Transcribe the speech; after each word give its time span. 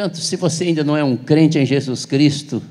Portanto, 0.00 0.22
se 0.22 0.34
você 0.36 0.64
ainda 0.64 0.82
não 0.82 0.96
é 0.96 1.04
um 1.04 1.14
crente 1.14 1.58
em 1.58 1.66
Jesus 1.66 2.06
Cristo, 2.06 2.62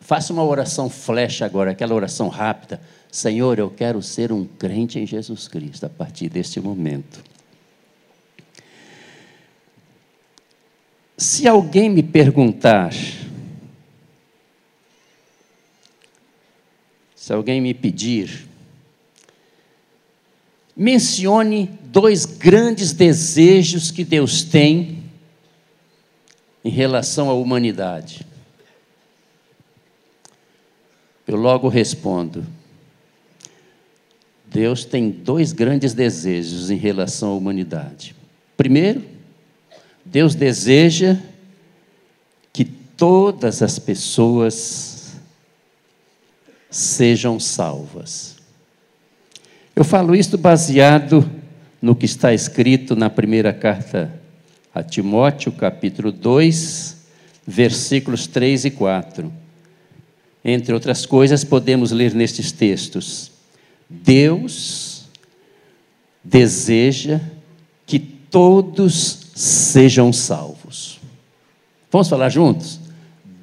faça 0.00 0.32
uma 0.32 0.42
oração 0.42 0.90
flecha 0.90 1.46
agora, 1.46 1.70
aquela 1.70 1.94
oração 1.94 2.26
rápida. 2.26 2.80
Senhor, 3.08 3.56
eu 3.56 3.70
quero 3.70 4.02
ser 4.02 4.32
um 4.32 4.44
crente 4.44 4.98
em 4.98 5.06
Jesus 5.06 5.46
Cristo 5.46 5.86
a 5.86 5.88
partir 5.88 6.28
deste 6.28 6.58
momento. 6.58 7.22
Se 11.16 11.46
alguém 11.46 11.88
me 11.88 12.02
perguntar, 12.02 12.92
se 17.14 17.32
alguém 17.32 17.60
me 17.60 17.72
pedir, 17.72 18.48
mencione 20.76 21.78
dois 21.84 22.26
grandes 22.26 22.92
desejos 22.92 23.92
que 23.92 24.02
Deus 24.02 24.42
tem 24.42 25.01
em 26.64 26.70
relação 26.70 27.28
à 27.30 27.34
humanidade? 27.34 28.26
Eu 31.26 31.36
logo 31.36 31.68
respondo: 31.68 32.44
Deus 34.46 34.84
tem 34.84 35.10
dois 35.10 35.52
grandes 35.52 35.94
desejos 35.94 36.70
em 36.70 36.76
relação 36.76 37.30
à 37.30 37.34
humanidade. 37.34 38.14
Primeiro, 38.56 39.02
Deus 40.04 40.34
deseja 40.34 41.16
que 42.52 42.64
todas 42.64 43.62
as 43.62 43.78
pessoas 43.78 45.14
sejam 46.70 47.38
salvas. 47.38 48.36
Eu 49.74 49.84
falo 49.84 50.14
isso 50.14 50.36
baseado 50.36 51.28
no 51.80 51.96
que 51.96 52.04
está 52.04 52.32
escrito 52.32 52.94
na 52.94 53.08
primeira 53.08 53.52
carta 53.52 54.21
a 54.74 54.82
Timóteo, 54.82 55.52
capítulo 55.52 56.10
2, 56.10 56.96
versículos 57.46 58.26
3 58.26 58.66
e 58.66 58.70
4. 58.70 59.32
Entre 60.44 60.72
outras 60.72 61.06
coisas, 61.06 61.44
podemos 61.44 61.92
ler 61.92 62.14
nestes 62.14 62.50
textos: 62.50 63.30
Deus 63.88 65.04
deseja 66.24 67.20
que 67.86 67.98
todos 67.98 69.20
sejam 69.34 70.12
salvos. 70.12 71.00
Vamos 71.90 72.08
falar 72.08 72.30
juntos? 72.30 72.80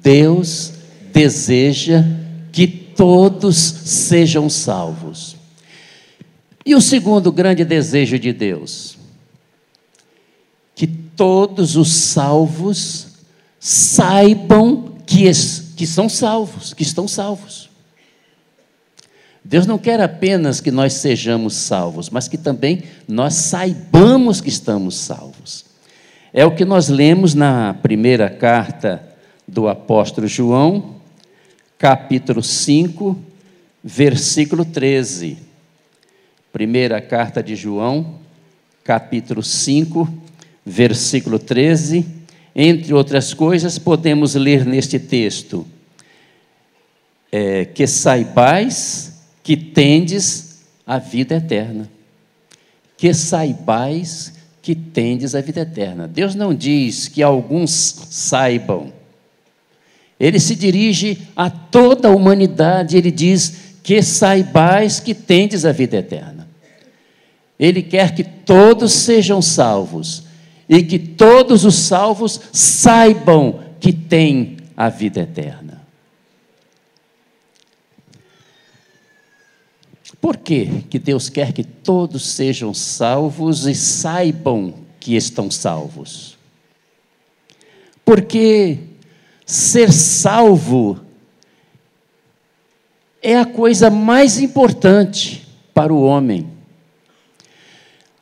Deus 0.02 0.72
deseja 1.12 2.04
que 2.52 2.66
todos 2.66 3.56
sejam 3.56 4.50
salvos. 4.50 5.36
E 6.66 6.74
o 6.74 6.80
segundo 6.80 7.32
grande 7.32 7.64
desejo 7.64 8.18
de 8.18 8.32
Deus? 8.32 8.99
Todos 11.20 11.76
os 11.76 11.92
salvos 11.92 13.08
saibam 13.58 14.94
que, 15.04 15.30
que 15.76 15.86
são 15.86 16.08
salvos, 16.08 16.72
que 16.72 16.82
estão 16.82 17.06
salvos. 17.06 17.68
Deus 19.44 19.66
não 19.66 19.76
quer 19.76 20.00
apenas 20.00 20.62
que 20.62 20.70
nós 20.70 20.94
sejamos 20.94 21.54
salvos, 21.54 22.08
mas 22.08 22.26
que 22.26 22.38
também 22.38 22.84
nós 23.06 23.34
saibamos 23.34 24.40
que 24.40 24.48
estamos 24.48 24.94
salvos. 24.94 25.66
É 26.32 26.46
o 26.46 26.54
que 26.54 26.64
nós 26.64 26.88
lemos 26.88 27.34
na 27.34 27.74
primeira 27.74 28.30
carta 28.30 29.02
do 29.46 29.68
apóstolo 29.68 30.26
João, 30.26 30.96
capítulo 31.76 32.42
5, 32.42 33.18
versículo 33.84 34.64
13. 34.64 35.36
Primeira 36.50 36.98
carta 37.00 37.42
de 37.42 37.54
João, 37.54 38.20
capítulo 38.84 39.42
5, 39.42 40.08
versículo 40.64 41.38
13. 41.38 42.04
Entre 42.54 42.92
outras 42.92 43.32
coisas, 43.32 43.78
podemos 43.78 44.34
ler 44.34 44.64
neste 44.64 44.98
texto: 44.98 45.66
é, 47.30 47.64
que 47.64 47.86
saibais 47.86 49.20
que 49.42 49.56
tendes 49.56 50.60
a 50.86 50.98
vida 50.98 51.36
eterna. 51.36 51.90
Que 52.96 53.14
saibais 53.14 54.34
que 54.60 54.74
tendes 54.74 55.34
a 55.34 55.40
vida 55.40 55.60
eterna. 55.62 56.06
Deus 56.06 56.34
não 56.34 56.54
diz 56.54 57.08
que 57.08 57.22
alguns 57.22 57.70
saibam. 58.10 58.92
Ele 60.18 60.38
se 60.38 60.54
dirige 60.54 61.18
a 61.34 61.48
toda 61.48 62.08
a 62.08 62.14
humanidade, 62.14 62.96
ele 62.96 63.10
diz 63.10 63.54
que 63.82 64.02
saibais 64.02 65.00
que 65.00 65.14
tendes 65.14 65.64
a 65.64 65.72
vida 65.72 65.96
eterna. 65.96 66.46
Ele 67.58 67.82
quer 67.82 68.14
que 68.14 68.22
todos 68.22 68.92
sejam 68.92 69.40
salvos 69.40 70.24
e 70.70 70.84
que 70.84 71.00
todos 71.00 71.64
os 71.64 71.74
salvos 71.74 72.40
saibam 72.52 73.60
que 73.80 73.92
têm 73.92 74.56
a 74.76 74.88
vida 74.88 75.22
eterna. 75.22 75.84
Por 80.20 80.36
que 80.36 80.84
que 80.88 80.96
Deus 80.96 81.28
quer 81.28 81.52
que 81.52 81.64
todos 81.64 82.24
sejam 82.24 82.72
salvos 82.72 83.66
e 83.66 83.74
saibam 83.74 84.74
que 85.00 85.16
estão 85.16 85.50
salvos? 85.50 86.38
Porque 88.04 88.78
ser 89.44 89.90
salvo 89.90 91.00
é 93.20 93.36
a 93.36 93.44
coisa 93.44 93.90
mais 93.90 94.38
importante 94.38 95.48
para 95.74 95.92
o 95.92 96.04
homem. 96.04 96.48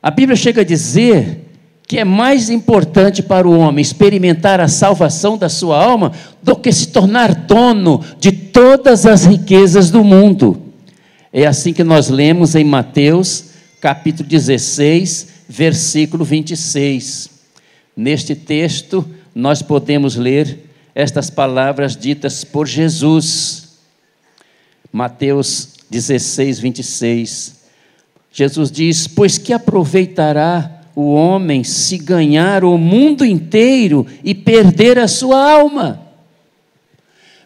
A 0.02 0.10
Bíblia 0.10 0.36
chega 0.36 0.62
a 0.62 0.64
dizer 0.64 1.47
que 1.88 1.98
é 1.98 2.04
mais 2.04 2.50
importante 2.50 3.22
para 3.22 3.48
o 3.48 3.58
homem 3.58 3.80
experimentar 3.80 4.60
a 4.60 4.68
salvação 4.68 5.38
da 5.38 5.48
sua 5.48 5.82
alma 5.82 6.12
do 6.42 6.54
que 6.54 6.70
se 6.70 6.88
tornar 6.88 7.34
dono 7.34 8.04
de 8.20 8.30
todas 8.30 9.06
as 9.06 9.24
riquezas 9.24 9.90
do 9.90 10.04
mundo. 10.04 10.62
É 11.32 11.46
assim 11.46 11.72
que 11.72 11.82
nós 11.82 12.10
lemos 12.10 12.54
em 12.54 12.62
Mateus, 12.62 13.46
capítulo 13.80 14.28
16, 14.28 15.28
versículo 15.48 16.26
26. 16.26 17.30
Neste 17.96 18.34
texto, 18.34 19.08
nós 19.34 19.62
podemos 19.62 20.14
ler 20.14 20.70
estas 20.94 21.30
palavras 21.30 21.96
ditas 21.96 22.44
por 22.44 22.66
Jesus. 22.66 23.78
Mateus 24.92 25.70
16, 25.90 26.58
26. 26.58 27.56
Jesus 28.30 28.70
diz: 28.70 29.08
Pois 29.08 29.38
que 29.38 29.54
aproveitará 29.54 30.77
o 31.00 31.12
homem 31.12 31.62
se 31.62 31.96
ganhar 31.96 32.64
o 32.64 32.76
mundo 32.76 33.24
inteiro 33.24 34.04
e 34.24 34.34
perder 34.34 34.98
a 34.98 35.06
sua 35.06 35.52
alma. 35.52 36.00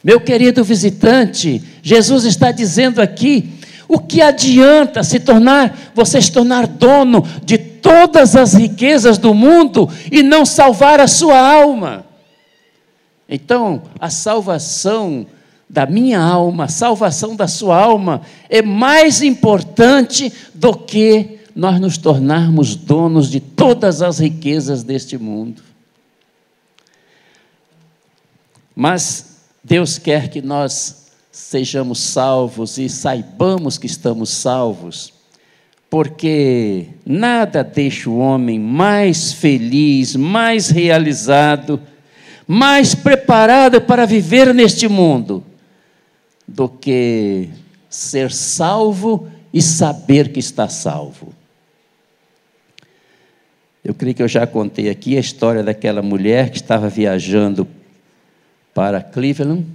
Meu 0.03 0.19
querido 0.19 0.65
visitante, 0.65 1.63
Jesus 1.83 2.25
está 2.25 2.51
dizendo 2.51 3.03
aqui: 3.03 3.53
o 3.87 3.99
que 3.99 4.23
adianta 4.23 5.03
se 5.03 5.21
tornar, 5.21 5.93
você 5.95 6.23
se 6.23 6.33
tornar 6.33 6.67
dono 6.67 7.27
de 7.45 7.59
todas 7.59 8.35
as 8.35 8.55
riquezas 8.55 9.19
do 9.19 9.35
mundo 9.35 9.87
e 10.11 10.23
não 10.23 10.47
salvar 10.47 10.99
a 10.99 11.07
sua 11.07 11.39
alma? 11.39 12.07
Então, 13.29 13.83
a 14.01 14.09
salvação 14.09 15.27
da 15.69 15.85
minha 15.85 16.21
alma, 16.21 16.65
a 16.65 16.69
salvação 16.69 17.37
da 17.37 17.47
sua 17.47 17.77
alma 17.77 18.23
é 18.49 18.63
mais 18.63 19.21
importante 19.21 20.33
do 20.55 20.75
que 20.75 21.42
nós 21.55 21.81
nos 21.81 21.99
tornarmos 21.99 22.75
donos 22.75 23.31
de 23.31 23.41
todas 23.41 24.03
as 24.03 24.19
riquezas 24.19 24.83
deste 24.83 25.19
mundo. 25.19 25.63
Mas 28.75 29.43
Deus 29.63 29.99
quer 29.99 30.29
que 30.29 30.41
nós 30.41 31.07
sejamos 31.31 31.99
salvos 32.01 32.79
e 32.79 32.89
saibamos 32.89 33.79
que 33.79 33.87
estamos 33.87 34.31
salvos, 34.31 35.13
porque 35.89 36.89
nada 37.05 37.63
deixa 37.63 38.09
o 38.09 38.19
homem 38.19 38.59
mais 38.59 39.33
feliz, 39.33 40.17
mais 40.17 40.69
realizado, 40.69 41.81
mais 42.47 42.95
preparado 42.95 43.81
para 43.81 44.07
viver 44.07 44.55
neste 44.55 44.89
mundo 44.89 45.45
do 46.47 46.69
que 46.69 47.49
ser 47.89 48.33
salvo 48.33 49.29
e 49.53 49.61
saber 49.61 50.33
que 50.33 50.41
está 50.41 50.69
salvo. 50.69 51.42
Eu 53.85 53.93
creio 53.95 54.15
que 54.15 54.23
eu 54.23 54.29
já 54.29 54.47
contei 54.47 54.89
aqui 54.89 55.17
a 55.17 55.21
história 55.21 55.63
daquela 55.63 56.03
mulher 56.03 56.51
que 56.51 56.57
estava 56.57 56.89
viajando 56.89 57.67
para 58.73 59.03
Cleveland 59.03 59.67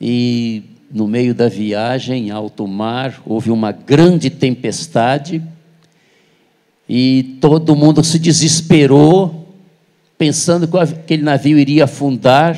e 0.00 0.62
no 0.90 1.08
meio 1.08 1.34
da 1.34 1.48
viagem, 1.48 2.28
em 2.28 2.30
alto 2.30 2.66
mar, 2.66 3.20
houve 3.24 3.50
uma 3.50 3.72
grande 3.72 4.28
tempestade 4.30 5.42
e 6.88 7.38
todo 7.40 7.74
mundo 7.74 8.04
se 8.04 8.18
desesperou, 8.18 9.48
pensando 10.18 10.68
que 10.68 10.76
aquele 10.76 11.22
navio 11.22 11.58
iria 11.58 11.84
afundar. 11.84 12.56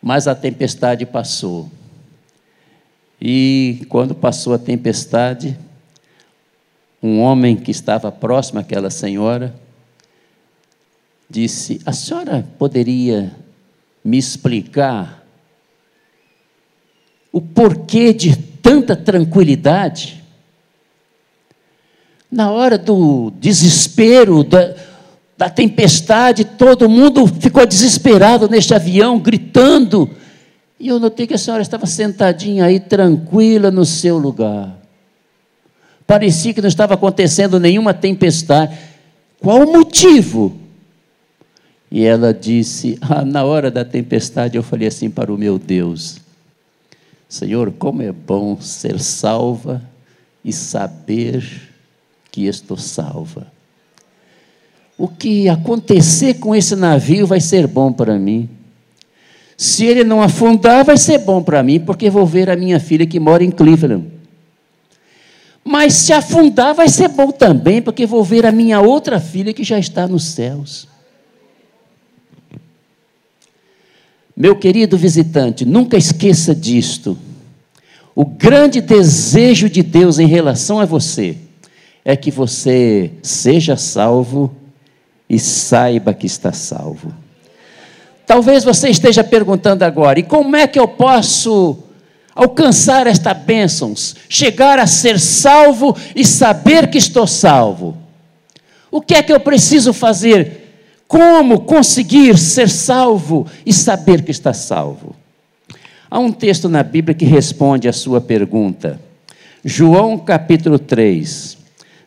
Mas 0.00 0.28
a 0.28 0.34
tempestade 0.34 1.04
passou. 1.04 1.70
E 3.20 3.84
quando 3.88 4.14
passou 4.14 4.54
a 4.54 4.58
tempestade, 4.58 5.58
um 7.02 7.20
homem 7.20 7.56
que 7.56 7.70
estava 7.70 8.12
próximo 8.12 8.60
àquela 8.60 8.90
senhora 8.90 9.54
disse: 11.28 11.80
A 11.84 11.92
senhora 11.92 12.46
poderia 12.58 13.34
me 14.04 14.18
explicar 14.18 15.26
o 17.32 17.40
porquê 17.40 18.12
de 18.12 18.36
tanta 18.36 18.94
tranquilidade? 18.94 20.22
Na 22.30 22.50
hora 22.50 22.78
do 22.78 23.32
desespero, 23.38 24.44
da, 24.44 24.74
da 25.36 25.50
tempestade, 25.50 26.44
todo 26.44 26.88
mundo 26.88 27.26
ficou 27.26 27.66
desesperado 27.66 28.48
neste 28.48 28.74
avião, 28.74 29.18
gritando. 29.18 30.08
E 30.78 30.88
eu 30.88 30.98
notei 30.98 31.26
que 31.26 31.34
a 31.34 31.38
senhora 31.38 31.62
estava 31.62 31.86
sentadinha 31.86 32.64
aí, 32.64 32.80
tranquila 32.80 33.70
no 33.70 33.84
seu 33.84 34.18
lugar. 34.18 34.81
Parecia 36.06 36.52
que 36.52 36.60
não 36.60 36.68
estava 36.68 36.94
acontecendo 36.94 37.60
nenhuma 37.60 37.94
tempestade. 37.94 38.76
Qual 39.40 39.60
o 39.60 39.72
motivo? 39.72 40.56
E 41.90 42.04
ela 42.04 42.32
disse: 42.32 42.98
ah, 43.02 43.24
Na 43.24 43.44
hora 43.44 43.70
da 43.70 43.84
tempestade, 43.84 44.56
eu 44.56 44.62
falei 44.62 44.88
assim 44.88 45.10
para 45.10 45.32
o 45.32 45.38
meu 45.38 45.58
Deus: 45.58 46.20
Senhor, 47.28 47.72
como 47.78 48.02
é 48.02 48.12
bom 48.12 48.60
ser 48.60 48.98
salva 49.00 49.82
e 50.44 50.52
saber 50.52 51.44
que 52.30 52.46
estou 52.46 52.76
salva. 52.76 53.46
O 54.96 55.08
que 55.08 55.48
acontecer 55.48 56.34
com 56.34 56.54
esse 56.54 56.76
navio 56.76 57.26
vai 57.26 57.40
ser 57.40 57.66
bom 57.66 57.92
para 57.92 58.18
mim. 58.18 58.48
Se 59.56 59.84
ele 59.84 60.02
não 60.02 60.22
afundar, 60.22 60.84
vai 60.84 60.96
ser 60.96 61.18
bom 61.18 61.42
para 61.42 61.62
mim, 61.62 61.78
porque 61.78 62.10
vou 62.10 62.26
ver 62.26 62.48
a 62.50 62.56
minha 62.56 62.80
filha 62.80 63.06
que 63.06 63.20
mora 63.20 63.44
em 63.44 63.50
Cleveland. 63.50 64.21
Mas 65.64 65.94
se 65.94 66.12
afundar, 66.12 66.74
vai 66.74 66.88
ser 66.88 67.08
bom 67.08 67.30
também, 67.30 67.80
porque 67.80 68.04
vou 68.04 68.24
ver 68.24 68.44
a 68.44 68.52
minha 68.52 68.80
outra 68.80 69.20
filha 69.20 69.52
que 69.52 69.62
já 69.62 69.78
está 69.78 70.08
nos 70.08 70.24
céus. 70.24 70.88
Meu 74.36 74.56
querido 74.56 74.96
visitante, 74.96 75.64
nunca 75.64 75.96
esqueça 75.96 76.54
disto. 76.54 77.16
O 78.14 78.24
grande 78.24 78.80
desejo 78.80 79.68
de 79.70 79.82
Deus 79.82 80.18
em 80.18 80.26
relação 80.26 80.80
a 80.80 80.84
você 80.84 81.36
é 82.04 82.16
que 82.16 82.30
você 82.30 83.12
seja 83.22 83.76
salvo 83.76 84.54
e 85.28 85.38
saiba 85.38 86.12
que 86.12 86.26
está 86.26 86.52
salvo. 86.52 87.14
Talvez 88.26 88.64
você 88.64 88.88
esteja 88.88 89.22
perguntando 89.22 89.84
agora: 89.84 90.18
e 90.18 90.22
como 90.22 90.56
é 90.56 90.66
que 90.66 90.78
eu 90.78 90.88
posso 90.88 91.78
alcançar 92.34 93.06
esta 93.06 93.34
bênçãos, 93.34 94.14
chegar 94.28 94.78
a 94.78 94.86
ser 94.86 95.18
salvo 95.18 95.96
e 96.14 96.24
saber 96.24 96.90
que 96.90 96.98
estou 96.98 97.26
salvo? 97.26 97.96
O 98.90 99.00
que 99.00 99.14
é 99.14 99.22
que 99.22 99.32
eu 99.32 99.40
preciso 99.40 99.92
fazer? 99.92 100.60
Como 101.08 101.60
conseguir 101.60 102.38
ser 102.38 102.68
salvo 102.68 103.46
e 103.64 103.72
saber 103.72 104.22
que 104.22 104.30
está 104.30 104.52
salvo? 104.52 105.14
Há 106.10 106.18
um 106.18 106.30
texto 106.30 106.68
na 106.68 106.82
Bíblia 106.82 107.14
que 107.14 107.24
responde 107.24 107.88
à 107.88 107.92
sua 107.92 108.20
pergunta. 108.20 109.00
João 109.64 110.18
capítulo 110.18 110.78
3, 110.78 111.56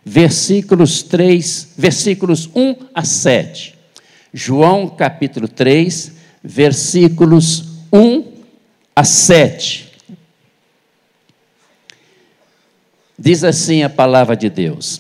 versículos 0.04 1.02
3, 1.02 1.70
versículos 1.78 2.50
1 2.54 2.76
a 2.94 3.04
7. 3.04 3.74
João 4.34 4.88
capítulo 4.88 5.48
3, 5.48 6.12
versículos 6.44 7.64
1 7.92 8.24
a 8.96 9.04
7. 9.04 9.85
Diz 13.18 13.44
assim 13.44 13.84
a 13.84 13.90
palavra 13.90 14.36
de 14.36 14.50
Deus: 14.50 15.00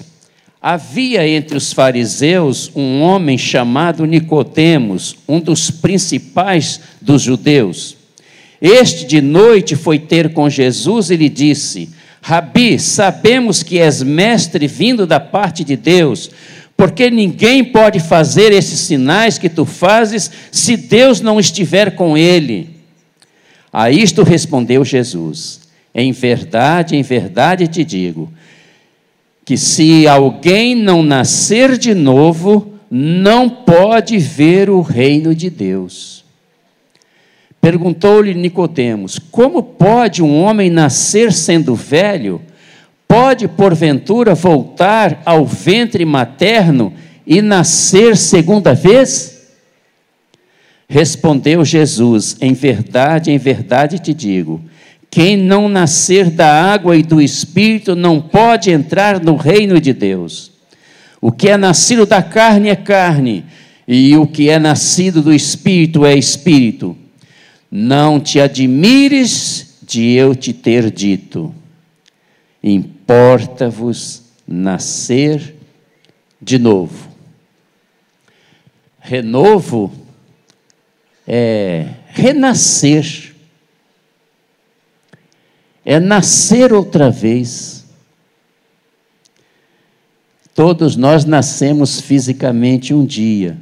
Havia 0.62 1.28
entre 1.28 1.58
os 1.58 1.74
fariseus 1.74 2.72
um 2.76 3.02
homem 3.02 3.38
chamado 3.38 4.06
Nicodemos, 4.06 5.16
um 5.28 5.40
dos 5.40 5.70
principais 5.70 6.80
dos 7.02 7.22
judeus. 7.22 7.98
Este 8.62 9.06
de 9.06 9.22
noite 9.22 9.76
foi 9.76 10.00
ter 10.00 10.34
com 10.34 10.50
Jesus 10.50 11.10
e 11.10 11.18
lhe 11.18 11.30
disse: 11.30 11.90
Rabi, 12.22 12.80
sabemos 12.80 13.62
que 13.62 13.78
és 13.78 14.02
mestre 14.02 14.66
vindo 14.66 15.06
da 15.06 15.20
parte 15.20 15.64
de 15.64 15.76
Deus, 15.76 16.32
porque 16.76 17.12
ninguém 17.12 17.64
pode 17.64 18.00
fazer 18.00 18.52
esses 18.52 18.80
sinais 18.80 19.38
que 19.38 19.50
tu 19.50 19.66
fazes 19.66 20.32
se 20.52 20.76
Deus 20.78 21.22
não 21.22 21.40
estiver 21.40 21.96
com 21.96 22.18
ele. 22.18 22.78
A 23.72 23.92
isto 23.92 24.24
respondeu 24.24 24.86
Jesus: 24.86 25.65
Em 25.96 26.12
verdade, 26.12 26.98
em 26.98 27.02
verdade 27.02 27.70
te 27.70 27.86
digo, 27.86 28.30
que 29.46 29.56
se 29.56 30.06
alguém 30.06 30.76
não 30.76 31.02
nascer 31.02 31.78
de 31.78 31.94
novo, 31.94 32.74
não 32.92 33.50
pode 33.50 34.18
ver 34.18 34.70
o 34.70 34.82
reino 34.82 35.34
de 35.34 35.50
Deus. 35.50 36.26
Perguntou-lhe 37.62 38.34
Nicodemos: 38.34 39.18
Como 39.18 39.64
pode 39.64 40.22
um 40.22 40.42
homem 40.42 40.70
nascer 40.70 41.32
sendo 41.32 41.74
velho? 41.74 42.42
Pode 43.08 43.48
porventura 43.48 44.36
voltar 44.36 45.22
ao 45.26 45.46
ventre 45.46 46.04
materno 46.04 46.94
e 47.26 47.42
nascer 47.42 48.18
segunda 48.18 48.74
vez? 48.74 49.54
Respondeu 50.90 51.64
Jesus: 51.64 52.36
Em 52.42 52.54
verdade, 52.54 53.32
em 53.32 53.38
verdade 53.38 54.00
te 54.00 54.14
digo, 54.14 54.62
quem 55.16 55.38
não 55.38 55.70
nascer 55.70 56.30
da 56.30 56.74
água 56.74 56.98
e 56.98 57.02
do 57.02 57.22
espírito 57.22 57.96
não 57.96 58.20
pode 58.20 58.70
entrar 58.70 59.24
no 59.24 59.38
reino 59.38 59.80
de 59.80 59.94
Deus. 59.94 60.52
O 61.22 61.32
que 61.32 61.48
é 61.48 61.56
nascido 61.56 62.06
da 62.06 62.22
carne 62.22 62.68
é 62.68 62.76
carne, 62.76 63.46
e 63.88 64.18
o 64.18 64.28
que 64.28 64.50
é 64.50 64.60
nascido 64.60 65.22
do 65.22 65.34
espírito 65.34 66.06
é 66.06 66.14
espírito. 66.18 66.98
Não 67.72 68.20
te 68.20 68.42
admires 68.42 69.78
de 69.88 70.12
eu 70.12 70.36
te 70.36 70.52
ter 70.52 70.92
dito: 70.92 71.56
importa-vos 72.62 74.22
nascer 74.46 75.56
de 76.42 76.60
novo. 76.60 77.08
Renovo 79.00 79.94
é 81.26 81.88
renascer 82.10 83.25
é 85.86 86.00
nascer 86.00 86.74
outra 86.74 87.12
vez. 87.12 87.86
Todos 90.56 90.96
nós 90.96 91.26
nascemos 91.26 92.02
fisicamente 92.02 92.94
um 92.94 93.06
dia. 93.06 93.56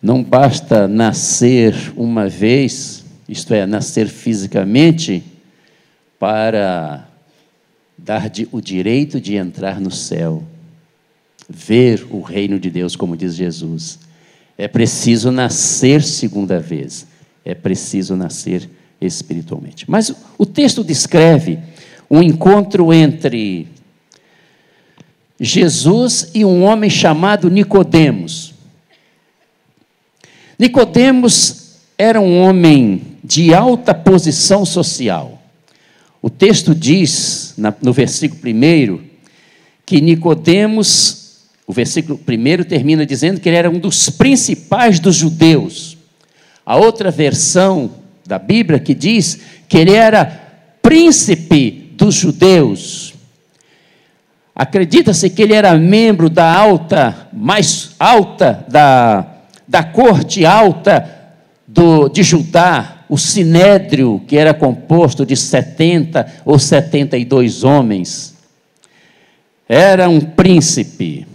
Não 0.00 0.22
basta 0.22 0.88
nascer 0.88 1.74
uma 1.96 2.28
vez, 2.28 3.04
isto 3.28 3.52
é, 3.52 3.66
nascer 3.66 4.08
fisicamente, 4.08 5.22
para 6.18 7.06
dar 7.98 8.30
o 8.52 8.60
direito 8.60 9.20
de 9.20 9.36
entrar 9.36 9.80
no 9.80 9.90
céu, 9.90 10.42
ver 11.48 12.06
o 12.10 12.20
reino 12.20 12.58
de 12.58 12.70
Deus, 12.70 12.96
como 12.96 13.16
diz 13.16 13.34
Jesus. 13.34 13.98
É 14.56 14.68
preciso 14.68 15.30
nascer 15.30 16.02
segunda 16.02 16.60
vez, 16.60 17.06
é 17.44 17.54
preciso 17.54 18.14
nascer 18.14 18.68
espiritualmente. 19.06 19.90
Mas 19.90 20.14
o 20.38 20.46
texto 20.46 20.82
descreve 20.82 21.58
um 22.10 22.22
encontro 22.22 22.92
entre 22.92 23.68
Jesus 25.38 26.30
e 26.34 26.44
um 26.44 26.62
homem 26.62 26.88
chamado 26.88 27.50
Nicodemos. 27.50 28.54
Nicodemos 30.58 31.64
era 31.98 32.20
um 32.20 32.40
homem 32.40 33.02
de 33.22 33.52
alta 33.52 33.92
posição 33.94 34.64
social. 34.64 35.42
O 36.22 36.30
texto 36.30 36.74
diz, 36.74 37.54
no 37.82 37.92
versículo 37.92 38.40
1, 38.40 39.00
que 39.84 40.00
Nicodemos, 40.00 41.42
o 41.66 41.72
versículo 41.72 42.18
1 42.18 42.64
termina 42.64 43.04
dizendo 43.04 43.40
que 43.40 43.48
ele 43.48 43.56
era 43.56 43.70
um 43.70 43.78
dos 43.78 44.08
principais 44.08 44.98
dos 44.98 45.16
judeus. 45.16 45.98
A 46.64 46.76
outra 46.76 47.10
versão 47.10 47.90
da 48.26 48.38
Bíblia 48.38 48.78
que 48.78 48.94
diz 48.94 49.40
que 49.68 49.78
ele 49.78 49.92
era 49.92 50.40
príncipe 50.82 51.92
dos 51.96 52.14
judeus. 52.14 53.14
Acredita-se 54.54 55.28
que 55.30 55.42
ele 55.42 55.54
era 55.54 55.74
membro 55.74 56.30
da 56.30 56.52
alta, 56.52 57.28
mais 57.32 57.94
alta, 57.98 58.64
da, 58.68 59.26
da 59.66 59.82
corte 59.82 60.46
alta 60.46 61.10
do, 61.66 62.08
de 62.08 62.22
Judá, 62.22 63.04
o 63.08 63.18
sinédrio, 63.18 64.22
que 64.28 64.36
era 64.36 64.54
composto 64.54 65.26
de 65.26 65.36
70 65.36 66.26
ou 66.44 66.58
72 66.58 67.64
homens. 67.64 68.34
Era 69.68 70.08
um 70.08 70.20
príncipe. 70.20 71.26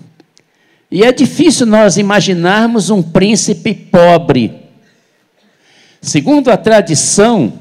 E 0.90 1.04
é 1.04 1.12
difícil 1.12 1.66
nós 1.66 1.98
imaginarmos 1.98 2.90
um 2.90 3.04
príncipe 3.04 3.74
pobre. 3.74 4.69
Segundo 6.02 6.50
a 6.50 6.58
tradição, 6.58 7.60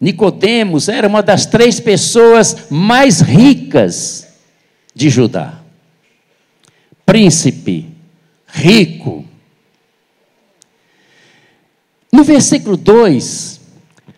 Nicodemos 0.00 0.88
era 0.88 1.06
uma 1.06 1.22
das 1.22 1.46
três 1.46 1.78
pessoas 1.78 2.68
mais 2.68 3.20
ricas 3.20 4.26
de 4.94 5.08
Judá. 5.08 5.60
príncipe, 7.06 7.88
rico. 8.46 9.24
No 12.10 12.24
versículo 12.24 12.76
2, 12.76 13.60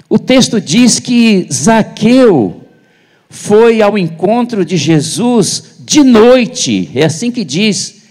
o 0.09 0.19
texto 0.19 0.61
diz 0.61 1.01
que 1.01 1.47
Zaqueu 1.53 2.63
foi 3.29 3.83
ao 3.83 3.99
encontro 3.99 4.65
de 4.65 4.77
Jesus 4.77 5.75
de 5.81 6.03
noite, 6.03 6.91
é 6.95 7.05
assim 7.05 7.31
que 7.31 7.45
diz. 7.45 8.03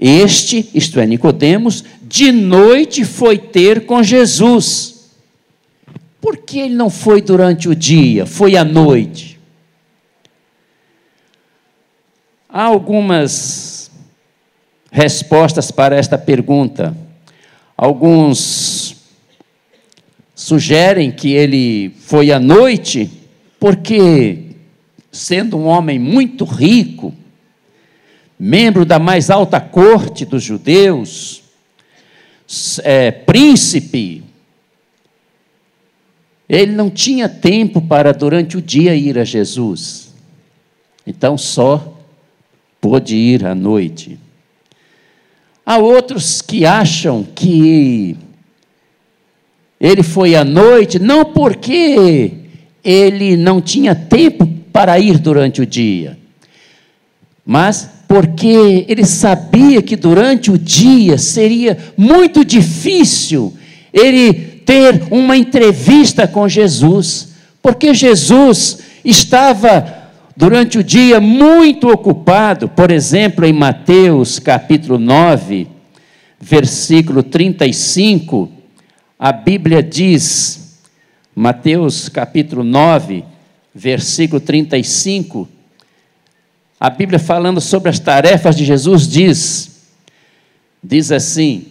Este, 0.00 0.68
isto 0.74 1.00
é, 1.00 1.06
Nicodemos, 1.06 1.84
de 2.08 2.32
noite 2.32 3.04
foi 3.04 3.36
ter 3.36 3.84
com 3.84 4.02
Jesus. 4.02 5.12
Por 6.20 6.38
que 6.38 6.58
ele 6.58 6.74
não 6.74 6.88
foi 6.88 7.20
durante 7.20 7.68
o 7.68 7.74
dia, 7.74 8.24
foi 8.24 8.56
à 8.56 8.64
noite? 8.64 9.38
Há 12.48 12.62
algumas 12.62 13.90
respostas 14.90 15.70
para 15.70 15.96
esta 15.96 16.16
pergunta. 16.16 16.96
Alguns 17.76 18.96
sugerem 20.34 21.12
que 21.12 21.30
ele 21.30 21.90
foi 22.00 22.32
à 22.32 22.40
noite 22.40 23.10
porque, 23.60 24.56
sendo 25.12 25.58
um 25.58 25.66
homem 25.66 25.98
muito 25.98 26.46
rico, 26.46 27.14
membro 28.38 28.86
da 28.86 28.98
mais 28.98 29.28
alta 29.28 29.60
corte 29.60 30.24
dos 30.24 30.42
judeus, 30.42 31.47
é, 32.82 33.10
príncipe, 33.10 34.24
ele 36.48 36.72
não 36.72 36.88
tinha 36.88 37.28
tempo 37.28 37.80
para 37.80 38.12
durante 38.12 38.56
o 38.56 38.62
dia 38.62 38.94
ir 38.94 39.18
a 39.18 39.24
Jesus. 39.24 40.14
Então 41.06 41.36
só 41.36 41.94
pôde 42.80 43.16
ir 43.16 43.44
à 43.44 43.54
noite. 43.54 44.18
Há 45.64 45.76
outros 45.76 46.40
que 46.40 46.64
acham 46.64 47.22
que 47.22 48.16
ele 49.78 50.02
foi 50.02 50.34
à 50.34 50.44
noite 50.44 50.98
não 50.98 51.26
porque 51.26 52.32
ele 52.82 53.36
não 53.36 53.60
tinha 53.60 53.94
tempo 53.94 54.46
para 54.72 54.98
ir 54.98 55.18
durante 55.18 55.60
o 55.60 55.66
dia, 55.66 56.18
mas 57.44 57.97
porque 58.08 58.86
ele 58.88 59.04
sabia 59.04 59.82
que 59.82 59.94
durante 59.94 60.50
o 60.50 60.56
dia 60.56 61.18
seria 61.18 61.76
muito 61.94 62.42
difícil 62.42 63.54
ele 63.92 64.32
ter 64.32 65.04
uma 65.10 65.36
entrevista 65.36 66.26
com 66.26 66.48
Jesus, 66.48 67.34
porque 67.60 67.92
Jesus 67.92 68.78
estava 69.04 70.10
durante 70.34 70.78
o 70.78 70.84
dia 70.84 71.20
muito 71.20 71.88
ocupado, 71.88 72.66
por 72.66 72.90
exemplo, 72.90 73.44
em 73.44 73.52
Mateus 73.52 74.38
capítulo 74.38 74.98
9, 74.98 75.66
versículo 76.40 77.22
35, 77.22 78.48
a 79.18 79.32
Bíblia 79.32 79.82
diz, 79.82 80.78
Mateus 81.34 82.08
capítulo 82.08 82.64
9, 82.64 83.22
versículo 83.74 84.40
35, 84.40 85.46
a 86.80 86.88
Bíblia 86.88 87.18
falando 87.18 87.60
sobre 87.60 87.90
as 87.90 87.98
tarefas 87.98 88.56
de 88.56 88.64
Jesus 88.64 89.08
diz, 89.08 89.70
diz 90.82 91.10
assim: 91.10 91.66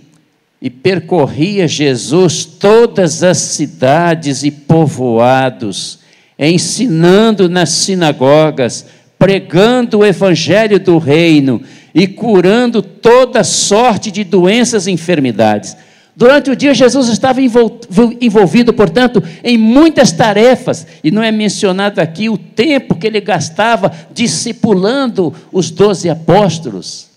E 0.61 0.69
percorria 0.69 1.67
Jesus 1.67 2.43
todas 2.43 3.23
as 3.23 3.37
cidades 3.37 4.43
e 4.43 4.51
povoados, 4.51 5.99
ensinando 6.37 7.47
nas 7.47 7.69
sinagogas, 7.69 8.85
pregando 9.17 9.99
o 9.99 10.05
evangelho 10.05 10.79
do 10.79 10.97
reino 10.97 11.61
e 11.95 12.05
curando 12.05 12.81
toda 12.81 13.43
sorte 13.43 14.11
de 14.11 14.23
doenças 14.23 14.87
e 14.87 14.91
enfermidades. 14.91 15.75
Durante 16.17 16.49
o 16.49 16.55
dia, 16.55 16.73
Jesus 16.73 17.09
estava 17.09 17.39
envolvido, 17.39 18.73
portanto, 18.73 19.21
em 19.43 19.55
muitas 19.55 20.11
tarefas, 20.11 20.87
e 21.03 21.11
não 21.11 21.21
é 21.21 21.31
mencionado 21.31 22.01
aqui 22.01 22.27
o 22.27 22.39
tempo 22.39 22.95
que 22.95 23.05
ele 23.05 23.21
gastava 23.21 23.91
discipulando 24.15 25.31
os 25.51 25.69
doze 25.69 26.09
apóstolos. 26.09 27.09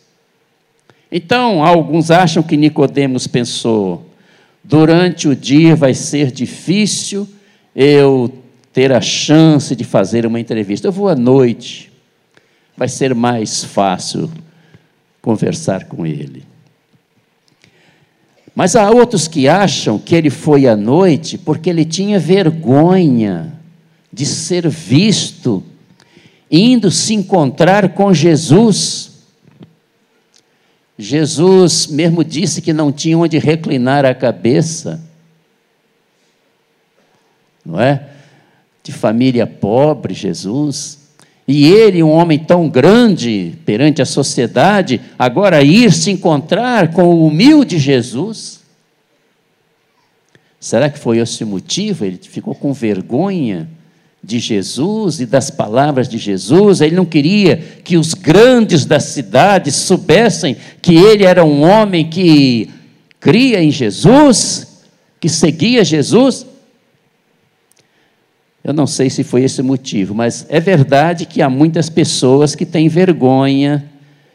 Então, 1.10 1.64
alguns 1.64 2.10
acham 2.10 2.42
que 2.42 2.58
Nicodemos 2.58 3.26
pensou: 3.26 4.04
durante 4.62 5.28
o 5.28 5.34
dia 5.34 5.74
vai 5.74 5.94
ser 5.94 6.30
difícil 6.30 7.26
eu 7.74 8.30
ter 8.70 8.92
a 8.92 9.00
chance 9.00 9.74
de 9.74 9.82
fazer 9.82 10.26
uma 10.26 10.38
entrevista. 10.38 10.86
Eu 10.86 10.92
vou 10.92 11.08
à 11.08 11.16
noite, 11.16 11.90
vai 12.76 12.86
ser 12.86 13.14
mais 13.14 13.64
fácil 13.64 14.30
conversar 15.22 15.86
com 15.86 16.04
ele. 16.06 16.49
Mas 18.54 18.76
há 18.76 18.90
outros 18.90 19.28
que 19.28 19.48
acham 19.48 19.98
que 19.98 20.14
ele 20.14 20.30
foi 20.30 20.66
à 20.66 20.76
noite 20.76 21.38
porque 21.38 21.70
ele 21.70 21.84
tinha 21.84 22.18
vergonha 22.18 23.54
de 24.12 24.26
ser 24.26 24.68
visto 24.68 25.62
indo 26.50 26.90
se 26.90 27.14
encontrar 27.14 27.94
com 27.94 28.12
Jesus. 28.12 29.10
Jesus 30.98 31.86
mesmo 31.86 32.24
disse 32.24 32.60
que 32.60 32.72
não 32.72 32.92
tinha 32.92 33.16
onde 33.16 33.38
reclinar 33.38 34.04
a 34.04 34.14
cabeça. 34.14 35.00
Não 37.64 37.80
é? 37.80 38.08
De 38.82 38.92
família 38.92 39.46
pobre, 39.46 40.12
Jesus. 40.12 40.99
E 41.52 41.66
ele, 41.66 42.00
um 42.00 42.10
homem 42.10 42.38
tão 42.38 42.68
grande 42.68 43.58
perante 43.66 44.00
a 44.00 44.06
sociedade, 44.06 45.00
agora 45.18 45.64
ir 45.64 45.92
se 45.92 46.08
encontrar 46.08 46.92
com 46.92 47.02
o 47.02 47.26
humilde 47.26 47.76
Jesus? 47.76 48.60
Será 50.60 50.88
que 50.88 50.96
foi 50.96 51.18
esse 51.18 51.42
o 51.42 51.48
motivo? 51.48 52.04
Ele 52.04 52.20
ficou 52.22 52.54
com 52.54 52.72
vergonha 52.72 53.68
de 54.22 54.38
Jesus 54.38 55.18
e 55.18 55.26
das 55.26 55.50
palavras 55.50 56.08
de 56.08 56.18
Jesus. 56.18 56.80
Ele 56.80 56.94
não 56.94 57.04
queria 57.04 57.56
que 57.82 57.96
os 57.96 58.14
grandes 58.14 58.84
da 58.84 59.00
cidade 59.00 59.72
soubessem 59.72 60.56
que 60.80 60.94
ele 60.94 61.24
era 61.24 61.44
um 61.44 61.68
homem 61.68 62.08
que 62.08 62.70
cria 63.18 63.60
em 63.60 63.72
Jesus, 63.72 64.84
que 65.18 65.28
seguia 65.28 65.84
Jesus. 65.84 66.46
Eu 68.62 68.74
não 68.74 68.86
sei 68.86 69.08
se 69.08 69.24
foi 69.24 69.42
esse 69.42 69.60
o 69.60 69.64
motivo, 69.64 70.14
mas 70.14 70.46
é 70.48 70.60
verdade 70.60 71.24
que 71.24 71.40
há 71.40 71.48
muitas 71.48 71.88
pessoas 71.88 72.54
que 72.54 72.66
têm 72.66 72.88
vergonha 72.88 73.84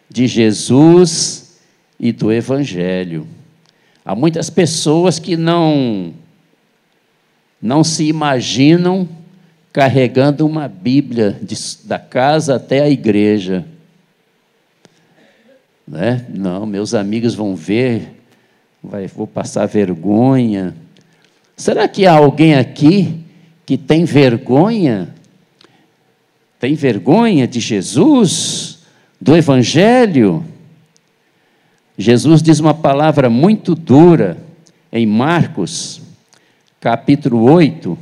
de 0.09 0.25
Jesus 0.27 1.59
e 1.99 2.11
do 2.11 2.31
Evangelho. 2.31 3.27
Há 4.03 4.15
muitas 4.15 4.49
pessoas 4.49 5.19
que 5.19 5.37
não 5.37 6.13
não 7.61 7.83
se 7.83 8.03
imaginam 8.03 9.07
carregando 9.73 10.45
uma 10.45 10.67
Bíblia 10.67 11.37
de, 11.41 11.55
da 11.83 11.97
casa 11.97 12.55
até 12.55 12.81
a 12.81 12.89
igreja. 12.89 13.65
Né? 15.87 16.25
Não, 16.29 16.65
meus 16.65 16.93
amigos 16.93 17.33
vão 17.33 17.55
ver, 17.55 18.21
vai, 18.83 19.07
vou 19.07 19.25
passar 19.25 19.65
vergonha. 19.65 20.75
Será 21.57 21.87
que 21.87 22.05
há 22.05 22.13
alguém 22.13 22.55
aqui 22.55 23.24
que 23.65 23.77
tem 23.77 24.05
vergonha, 24.05 25.13
tem 26.59 26.75
vergonha 26.75 27.47
de 27.47 27.59
Jesus, 27.59 28.79
do 29.19 29.35
Evangelho. 29.35 30.45
Jesus 31.97 32.41
diz 32.41 32.59
uma 32.59 32.73
palavra 32.73 33.29
muito 33.29 33.73
dura 33.73 34.37
em 34.91 35.05
Marcos, 35.05 36.01
capítulo 36.79 37.41
8, 37.51 37.97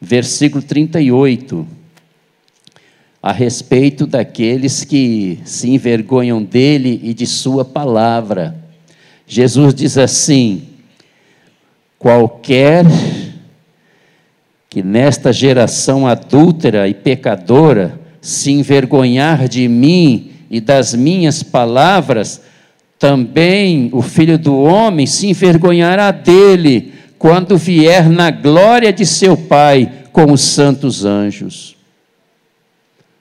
versículo 0.00 0.62
38, 0.62 1.66
a 3.22 3.32
respeito 3.32 4.06
daqueles 4.06 4.84
que 4.84 5.38
se 5.44 5.68
envergonham 5.70 6.42
dele 6.42 7.00
e 7.02 7.12
de 7.12 7.26
sua 7.26 7.64
palavra. 7.64 8.56
Jesus 9.26 9.74
diz 9.74 9.98
assim: 9.98 10.68
qualquer 11.98 12.84
que 14.74 14.82
nesta 14.82 15.32
geração 15.32 16.04
adúltera 16.04 16.88
e 16.88 16.94
pecadora 16.94 17.96
se 18.20 18.50
envergonhar 18.50 19.46
de 19.46 19.68
mim 19.68 20.32
e 20.50 20.60
das 20.60 20.94
minhas 20.94 21.44
palavras, 21.44 22.40
também 22.98 23.88
o 23.92 24.02
filho 24.02 24.36
do 24.36 24.58
homem 24.58 25.06
se 25.06 25.28
envergonhará 25.28 26.10
dele 26.10 26.92
quando 27.16 27.56
vier 27.56 28.10
na 28.10 28.32
glória 28.32 28.92
de 28.92 29.06
seu 29.06 29.36
Pai 29.36 29.88
com 30.10 30.32
os 30.32 30.40
santos 30.40 31.04
anjos. 31.04 31.76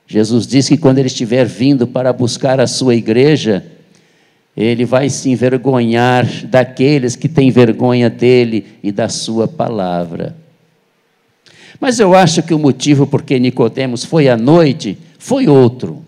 Jesus 0.07 0.47
disse 0.47 0.75
que 0.75 0.81
quando 0.81 0.97
ele 0.97 1.07
estiver 1.07 1.45
vindo 1.45 1.85
para 1.85 2.11
buscar 2.11 2.59
a 2.59 2.65
sua 2.65 2.95
igreja, 2.95 3.63
ele 4.57 4.85
vai 4.85 5.07
se 5.07 5.29
envergonhar 5.29 6.25
daqueles 6.47 7.15
que 7.15 7.29
têm 7.29 7.51
vergonha 7.51 8.09
dele 8.09 8.65
e 8.81 8.91
da 8.91 9.07
sua 9.07 9.47
palavra. 9.47 10.41
Mas 11.83 11.99
eu 11.99 12.15
acho 12.15 12.41
que 12.41 12.53
o 12.53 12.57
motivo 12.57 13.05
por 13.05 13.23
que 13.23 13.37
Nicodemos 13.37 14.05
foi 14.05 14.29
à 14.29 14.37
noite 14.37 14.97
foi 15.19 15.49
outro. 15.49 16.01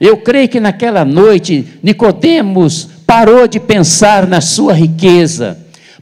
Eu 0.00 0.16
creio 0.16 0.48
que 0.48 0.58
naquela 0.58 1.04
noite 1.04 1.64
Nicodemos 1.80 2.88
parou 3.06 3.46
de 3.46 3.60
pensar 3.60 4.26
na 4.26 4.40
sua 4.40 4.72
riqueza, 4.72 5.56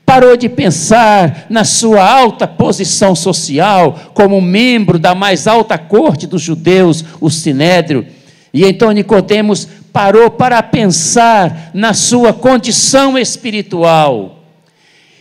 parou 0.07 0.38
de 0.38 0.49
pensar 0.49 1.45
na 1.50 1.64
sua 1.64 2.02
alta 2.02 2.49
posição 2.49 3.14
social 3.14 4.12
como 4.14 4.40
membro 4.40 4.99
da 4.99 5.14
mais 5.14 5.47
alta 5.47 5.76
corte 5.76 6.26
dos 6.26 6.40
judeus, 6.40 7.04
o 7.21 7.28
Sinédrio. 7.28 8.07
E 8.54 8.64
então 8.64 8.90
Nicodemos 8.90 9.68
parou 9.92 10.30
para 10.30 10.62
pensar 10.62 11.73
na 11.75 11.92
sua 11.92 12.33
condição 12.33 13.18
espiritual. 13.18 14.45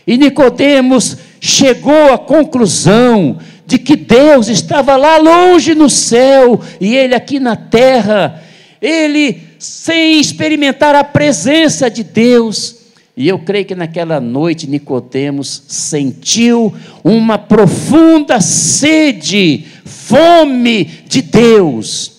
E 0.08 0.18
Nicodemos 0.18 1.18
chegou 1.48 2.14
à 2.14 2.18
conclusão 2.18 3.38
de 3.66 3.78
que 3.78 3.96
Deus 3.96 4.50
estava 4.50 4.96
lá 4.98 5.18
longe 5.18 5.74
no 5.74 5.90
céu 5.90 6.60
e 6.80 6.96
ele 6.96 7.16
aqui 7.16 7.40
na 7.40 7.56
terra. 7.56 8.44
Ele 8.82 9.42
sem 9.58 10.20
experimentar 10.20 10.94
a 10.94 11.04
presença 11.04 11.90
de 11.90 12.04
Deus. 12.04 12.76
E 13.16 13.28
eu 13.28 13.40
creio 13.40 13.66
que 13.66 13.76
naquela 13.76 14.20
noite 14.20 14.68
Nicodemos 14.68 15.64
sentiu 15.68 16.76
uma 17.04 17.38
profunda 17.38 18.40
sede, 18.40 19.66
fome 19.86 20.84
de 21.08 21.22
Deus. 21.22 22.12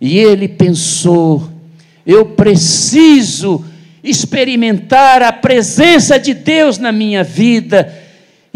E 0.00 0.16
ele 0.18 0.48
pensou: 0.48 1.50
eu 2.06 2.24
preciso 2.24 3.64
experimentar 4.02 5.22
a 5.22 5.32
presença 5.32 6.18
de 6.18 6.32
Deus 6.32 6.78
na 6.78 6.92
minha 6.92 7.24
vida, 7.24 8.05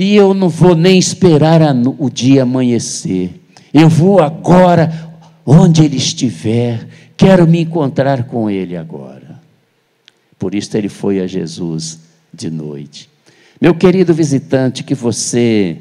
e 0.01 0.17
eu 0.17 0.33
não 0.33 0.49
vou 0.49 0.75
nem 0.75 0.99
esperar 0.99 1.61
o 1.99 2.09
dia 2.09 2.45
amanhecer. 2.45 3.31
Eu 3.73 3.89
vou 3.89 4.21
agora 4.21 5.11
onde 5.45 5.85
ele 5.85 5.97
estiver 5.97 6.87
Quero 7.21 7.47
me 7.47 7.61
encontrar 7.61 8.25
com 8.25 8.49
Ele 8.49 8.79
agora. 8.79 9.39
Por 10.39 10.55
isso 10.55 10.75
ele 10.75 10.89
foi 10.89 11.21
a 11.21 11.27
Jesus 11.27 12.01
de 12.33 12.49
noite. 12.49 13.11
Meu 13.61 13.75
querido 13.75 14.15
visitante, 14.15 14.83
que 14.83 14.95
você 14.95 15.77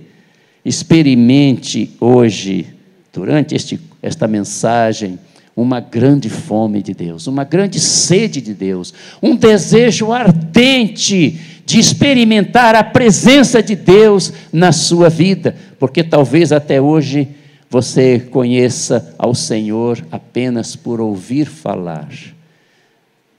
experimente 0.66 1.92
hoje, 1.98 2.68
durante 3.14 3.56
este, 3.56 3.80
esta 4.02 4.28
mensagem, 4.28 5.18
uma 5.56 5.80
grande 5.80 6.30
fome 6.30 6.84
de 6.84 6.94
Deus, 6.94 7.26
uma 7.26 7.46
grande 7.46 7.80
sede 7.80 8.42
de 8.42 8.54
Deus, 8.54 8.94
um 9.24 9.34
desejo 9.34 10.12
ardente 10.12 11.40
de 11.70 11.78
experimentar 11.78 12.74
a 12.74 12.84
presença 12.84 13.62
de 13.62 13.76
Deus 13.76 14.34
na 14.52 14.72
sua 14.72 15.08
vida, 15.08 15.56
porque 15.78 16.04
talvez 16.04 16.52
até 16.52 16.82
hoje 16.82 17.28
você 17.70 18.20
conheça 18.20 19.14
ao 19.20 19.36
Senhor 19.36 20.04
apenas 20.12 20.76
por 20.76 21.00
ouvir 21.00 21.46
falar. 21.46 22.10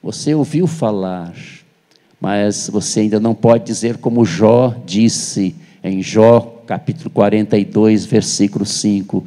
Você 0.01 0.33
ouviu 0.33 0.69
falar, 0.69 1.35
mas 2.21 2.71
você 2.73 3.01
ainda 3.01 3.19
não 3.19 3.35
pode 3.35 3.65
dizer 3.65 3.97
como 3.97 4.25
Jó 4.25 4.77
disse 4.87 5.57
em 5.83 6.01
Jó, 6.01 6.63
capítulo 6.69 7.11
42, 7.11 8.05
versículo 8.05 8.65
5. 8.65 9.27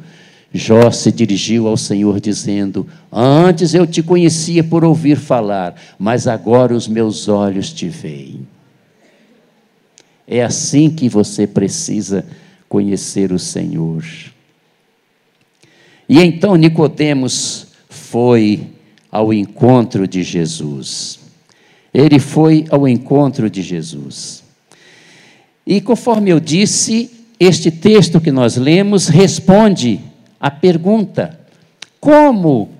Jó 0.50 0.90
se 0.90 1.12
dirigiu 1.12 1.68
ao 1.68 1.76
Senhor 1.76 2.18
dizendo: 2.18 2.86
Antes 3.12 3.74
eu 3.74 3.86
te 3.86 4.02
conhecia 4.02 4.64
por 4.64 4.82
ouvir 4.82 5.18
falar, 5.18 5.74
mas 5.98 6.26
agora 6.26 6.74
os 6.74 6.88
meus 6.88 7.28
olhos 7.28 7.70
te 7.70 7.86
veem. 7.86 8.53
É 10.26 10.42
assim 10.42 10.88
que 10.90 11.08
você 11.08 11.46
precisa 11.46 12.24
conhecer 12.68 13.32
o 13.32 13.38
Senhor. 13.38 14.04
E 16.08 16.20
então 16.20 16.56
Nicodemos 16.56 17.68
foi 17.88 18.68
ao 19.10 19.32
encontro 19.32 20.08
de 20.08 20.22
Jesus. 20.22 21.20
Ele 21.92 22.18
foi 22.18 22.64
ao 22.70 22.88
encontro 22.88 23.48
de 23.48 23.62
Jesus. 23.62 24.42
E 25.66 25.80
conforme 25.80 26.30
eu 26.30 26.40
disse, 26.40 27.10
este 27.38 27.70
texto 27.70 28.20
que 28.20 28.32
nós 28.32 28.56
lemos 28.56 29.08
responde 29.08 30.00
à 30.40 30.50
pergunta: 30.50 31.38
como 32.00 32.70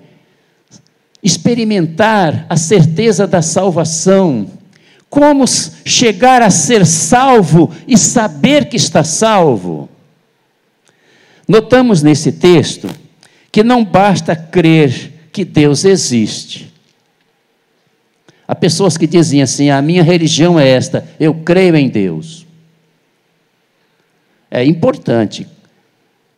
experimentar 1.23 2.45
a 2.49 2.57
certeza 2.57 3.25
da 3.25 3.41
salvação? 3.41 4.47
Como 5.09 5.45
chegar 5.47 6.41
a 6.41 6.49
ser 6.49 6.85
salvo 6.85 7.73
e 7.87 7.97
saber 7.97 8.65
que 8.65 8.75
está 8.75 9.03
salvo? 9.03 9.89
Notamos 11.47 12.01
nesse 12.01 12.31
texto 12.31 12.89
que 13.51 13.63
não 13.63 13.85
basta 13.85 14.35
crer 14.35 15.13
que 15.31 15.45
Deus 15.45 15.85
existe. 15.85 16.73
Há 18.47 18.53
pessoas 18.53 18.97
que 18.97 19.07
dizem 19.07 19.41
assim: 19.41 19.69
a 19.69 19.81
minha 19.81 20.03
religião 20.03 20.59
é 20.59 20.67
esta, 20.67 21.07
eu 21.19 21.33
creio 21.33 21.75
em 21.75 21.87
Deus. 21.87 22.45
É 24.49 24.63
importante 24.63 25.47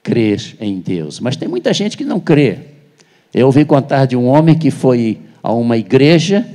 crer 0.01 0.55
em 0.59 0.79
Deus, 0.79 1.19
mas 1.19 1.35
tem 1.35 1.47
muita 1.47 1.73
gente 1.73 1.97
que 1.97 2.05
não 2.05 2.19
crê. 2.19 2.59
Eu 3.33 3.47
ouvi 3.47 3.65
contar 3.65 4.05
de 4.05 4.15
um 4.15 4.27
homem 4.27 4.57
que 4.57 4.71
foi 4.71 5.19
a 5.43 5.51
uma 5.51 5.77
igreja 5.77 6.47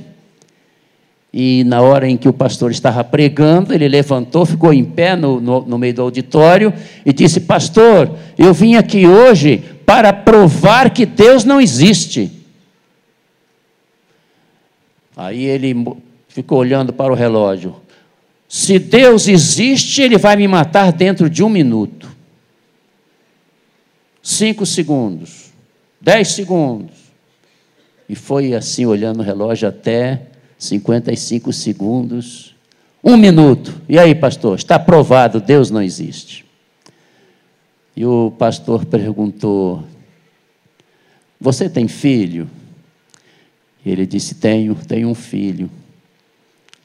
e 1.33 1.63
na 1.63 1.81
hora 1.81 2.07
em 2.07 2.15
que 2.15 2.29
o 2.29 2.33
pastor 2.33 2.69
estava 2.69 3.03
pregando, 3.03 3.73
ele 3.73 3.87
levantou, 3.87 4.45
ficou 4.45 4.71
em 4.71 4.85
pé 4.85 5.15
no, 5.15 5.41
no, 5.41 5.61
no 5.61 5.77
meio 5.79 5.95
do 5.95 6.03
auditório 6.03 6.71
e 7.03 7.11
disse: 7.11 7.41
Pastor, 7.41 8.15
eu 8.37 8.53
vim 8.53 8.75
aqui 8.75 9.07
hoje 9.07 9.57
para 9.83 10.13
provar 10.13 10.91
que 10.91 11.07
Deus 11.07 11.43
não 11.43 11.59
existe. 11.59 12.31
Aí 15.17 15.43
ele 15.43 15.75
ficou 16.27 16.59
olhando 16.59 16.93
para 16.93 17.11
o 17.11 17.15
relógio. 17.15 17.77
Se 18.47 18.77
Deus 18.77 19.27
existe, 19.27 20.03
ele 20.03 20.19
vai 20.19 20.35
me 20.35 20.47
matar 20.47 20.91
dentro 20.91 21.27
de 21.27 21.43
um 21.43 21.49
minuto. 21.49 22.07
Cinco 24.21 24.67
segundos. 24.67 25.51
Dez 25.99 26.29
segundos. 26.29 26.93
E 28.07 28.15
foi 28.15 28.53
assim, 28.53 28.85
olhando 28.85 29.21
o 29.21 29.23
relógio, 29.23 29.67
até 29.67 30.32
55 30.63 31.51
segundos. 31.51 32.55
Um 33.03 33.17
minuto. 33.17 33.81
E 33.87 33.99
aí, 33.99 34.15
pastor? 34.15 34.57
Está 34.57 34.79
provado, 34.79 35.41
Deus 35.41 35.69
não 35.69 35.81
existe. 35.81 36.45
E 37.95 38.05
o 38.05 38.31
pastor 38.31 38.85
perguntou: 38.85 39.83
Você 41.39 41.69
tem 41.69 41.87
filho? 41.87 42.49
E 43.85 43.91
ele 43.91 44.05
disse: 44.05 44.35
Tenho, 44.35 44.73
tenho 44.75 45.09
um 45.09 45.15
filho. 45.15 45.69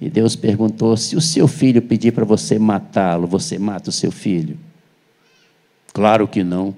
E 0.00 0.10
Deus 0.10 0.36
perguntou: 0.36 0.96
Se 0.96 1.16
o 1.16 1.20
seu 1.20 1.46
filho 1.46 1.80
pedir 1.80 2.12
para 2.12 2.24
você 2.24 2.58
matá-lo, 2.58 3.26
você 3.26 3.58
mata 3.58 3.90
o 3.90 3.92
seu 3.92 4.10
filho? 4.10 4.58
Claro 5.92 6.28
que 6.28 6.42
não. 6.42 6.74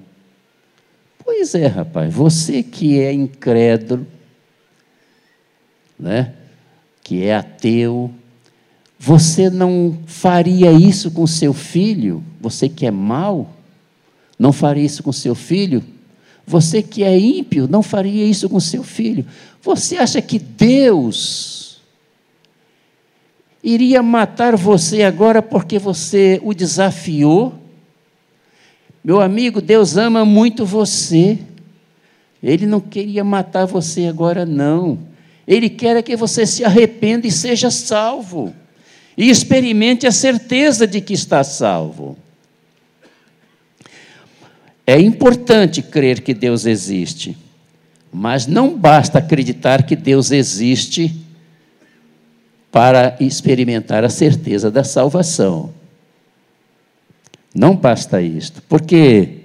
Pois 1.23 1.53
é, 1.53 1.67
rapaz, 1.67 2.13
você 2.13 2.63
que 2.63 2.99
é 2.99 3.11
incrédulo, 3.11 4.07
né? 5.99 6.33
Que 7.03 7.23
é 7.23 7.35
ateu, 7.35 8.11
você 8.99 9.49
não 9.49 9.97
faria 10.05 10.71
isso 10.71 11.11
com 11.11 11.25
seu 11.25 11.53
filho? 11.53 12.23
Você 12.39 12.69
que 12.69 12.85
é 12.85 12.91
mau? 12.91 13.49
não 14.41 14.51
faria 14.51 14.83
isso 14.83 15.03
com 15.03 15.11
seu 15.11 15.35
filho? 15.35 15.83
Você 16.47 16.81
que 16.81 17.03
é 17.03 17.17
ímpio, 17.17 17.67
não 17.67 17.83
faria 17.83 18.25
isso 18.25 18.49
com 18.49 18.59
seu 18.59 18.83
filho? 18.83 19.23
Você 19.61 19.97
acha 19.97 20.19
que 20.19 20.39
Deus 20.39 21.79
iria 23.63 24.01
matar 24.01 24.55
você 24.57 25.03
agora 25.03 25.43
porque 25.43 25.77
você 25.77 26.41
o 26.43 26.55
desafiou? 26.55 27.53
Meu 29.03 29.21
amigo, 29.21 29.61
Deus 29.61 29.95
ama 29.95 30.25
muito 30.25 30.65
você. 30.65 31.37
Ele 32.41 32.65
não 32.65 32.81
queria 32.81 33.23
matar 33.23 33.65
você 33.65 34.07
agora, 34.07 34.43
não. 34.43 34.97
Ele 35.47 35.69
quer 35.69 36.01
que 36.03 36.15
você 36.15 36.45
se 36.45 36.63
arrependa 36.63 37.27
e 37.27 37.31
seja 37.31 37.69
salvo. 37.69 38.53
E 39.17 39.29
experimente 39.29 40.07
a 40.07 40.11
certeza 40.11 40.87
de 40.87 41.01
que 41.01 41.13
está 41.13 41.43
salvo. 41.43 42.17
É 44.85 44.99
importante 44.99 45.81
crer 45.81 46.21
que 46.21 46.33
Deus 46.33 46.65
existe, 46.65 47.37
mas 48.11 48.47
não 48.47 48.77
basta 48.77 49.19
acreditar 49.19 49.83
que 49.83 49.95
Deus 49.95 50.31
existe 50.31 51.15
para 52.71 53.15
experimentar 53.19 54.03
a 54.03 54.09
certeza 54.09 54.71
da 54.71 54.83
salvação. 54.83 55.73
Não 57.53 57.75
basta 57.75 58.21
isto, 58.21 58.61
porque 58.67 59.41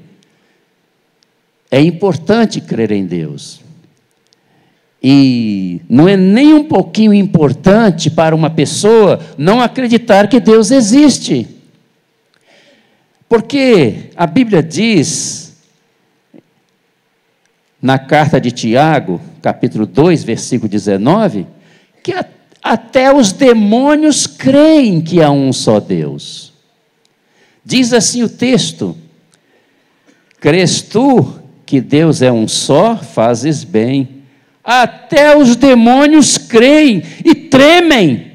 é 1.70 1.80
importante 1.80 2.61
crer 2.61 2.92
em 2.92 3.04
Deus. 3.04 3.61
E 5.09 5.83
não 5.88 6.09
é 6.09 6.16
nem 6.16 6.53
um 6.53 6.64
pouquinho 6.64 7.14
importante 7.14 8.11
para 8.11 8.35
uma 8.35 8.51
pessoa 8.51 9.21
não 9.38 9.61
acreditar 9.61 10.27
que 10.27 10.40
Deus 10.40 10.73
existe. 10.73 11.47
Porque 13.29 14.11
a 14.16 14.27
Bíblia 14.27 14.64
diz, 14.64 15.55
na 17.81 18.01
carta 18.01 18.40
de 18.40 18.51
Tiago, 18.51 19.21
capítulo 19.40 19.87
2, 19.87 20.25
versículo 20.25 20.69
19, 20.69 21.47
que 22.03 22.12
até 22.61 23.14
os 23.14 23.31
demônios 23.31 24.27
creem 24.27 25.01
que 25.01 25.23
há 25.23 25.31
um 25.31 25.53
só 25.53 25.79
Deus. 25.79 26.53
Diz 27.64 27.92
assim 27.92 28.25
o 28.25 28.29
texto: 28.29 28.97
Crês 30.40 30.83
tu 30.83 31.40
que 31.64 31.81
Deus 31.81 32.23
é 32.23 32.33
um 32.33 32.49
só, 32.49 32.97
fazes 32.97 33.62
bem. 33.62 34.15
Até 34.66 35.37
os 35.37 35.55
demônios 35.55 36.37
creem 36.37 37.00
e 37.24 37.37
tremem. 37.37 38.33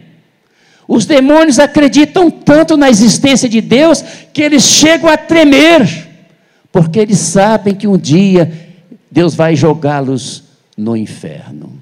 Os 0.88 1.06
demônios 1.06 1.60
acreditam 1.60 2.32
tanto 2.32 2.78
na 2.78 2.89
existência 2.89 3.50
de 3.50 3.60
Deus 3.60 4.02
que 4.34 4.41
eles 4.41 4.63
chegam 4.63 5.10
a 5.10 5.17
tremer, 5.17 6.08
porque 6.72 7.00
eles 7.00 7.20
sabem 7.20 7.76
que 7.76 7.86
um 7.88 7.98
dia 7.98 8.50
Deus 9.12 9.36
vai 9.36 9.58
jogá-los 9.58 10.44
no 10.78 10.96
inferno. 10.96 11.74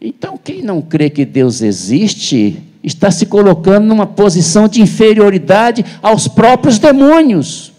Então, 0.00 0.38
quem 0.42 0.62
não 0.62 0.80
crê 0.80 1.10
que 1.10 1.24
Deus 1.24 1.60
existe, 1.60 2.62
está 2.82 3.10
se 3.10 3.26
colocando 3.26 3.86
numa 3.86 4.06
posição 4.06 4.66
de 4.66 4.80
inferioridade 4.80 5.84
aos 6.02 6.26
próprios 6.26 6.78
demônios. 6.78 7.71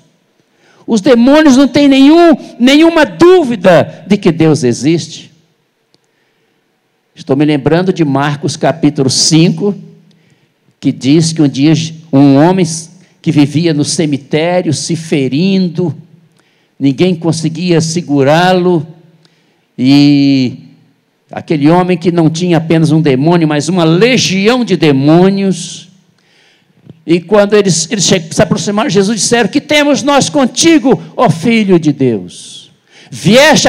Os 0.85 1.01
demônios 1.01 1.57
não 1.57 1.67
têm 1.67 1.87
nenhum, 1.87 2.35
nenhuma 2.59 3.05
dúvida 3.05 4.03
de 4.07 4.17
que 4.17 4.31
Deus 4.31 4.63
existe. 4.63 5.31
Estou 7.15 7.35
me 7.35 7.45
lembrando 7.45 7.93
de 7.93 8.03
Marcos 8.03 8.57
capítulo 8.57 9.09
5, 9.09 9.75
que 10.79 10.91
diz 10.91 11.31
que 11.31 11.41
um 11.41 11.47
dia 11.47 11.73
um 12.11 12.35
homem 12.35 12.65
que 13.21 13.31
vivia 13.31 13.73
no 13.73 13.85
cemitério 13.85 14.73
se 14.73 14.95
ferindo, 14.95 15.95
ninguém 16.77 17.15
conseguia 17.15 17.79
segurá-lo, 17.79 18.85
e 19.77 20.57
aquele 21.31 21.69
homem 21.69 21.97
que 21.97 22.11
não 22.11 22.29
tinha 22.29 22.57
apenas 22.57 22.91
um 22.91 23.01
demônio, 23.01 23.47
mas 23.47 23.69
uma 23.69 23.83
legião 23.83 24.65
de 24.65 24.75
demônios, 24.75 25.89
e 27.05 27.19
quando 27.19 27.53
eles, 27.53 27.89
eles 27.91 28.05
se 28.05 28.41
aproximaram 28.41 28.89
Jesus, 28.89 29.19
disseram: 29.19 29.49
Que 29.49 29.59
temos 29.59 30.01
nós 30.01 30.29
contigo, 30.29 31.01
ó 31.15 31.29
Filho 31.29 31.77
de 31.79 31.91
Deus? 31.91 32.71
Vieste 33.11 33.67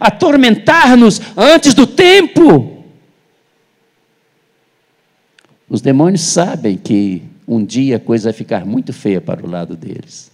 atormentar-nos 0.00 1.20
antes 1.36 1.72
do 1.72 1.86
tempo. 1.86 2.84
Os 5.70 5.80
demônios 5.80 6.22
sabem 6.22 6.76
que 6.76 7.22
um 7.46 7.64
dia 7.64 7.96
a 7.96 8.00
coisa 8.00 8.30
vai 8.30 8.32
ficar 8.32 8.66
muito 8.66 8.92
feia 8.92 9.20
para 9.20 9.46
o 9.46 9.50
lado 9.50 9.76
deles. 9.76 10.30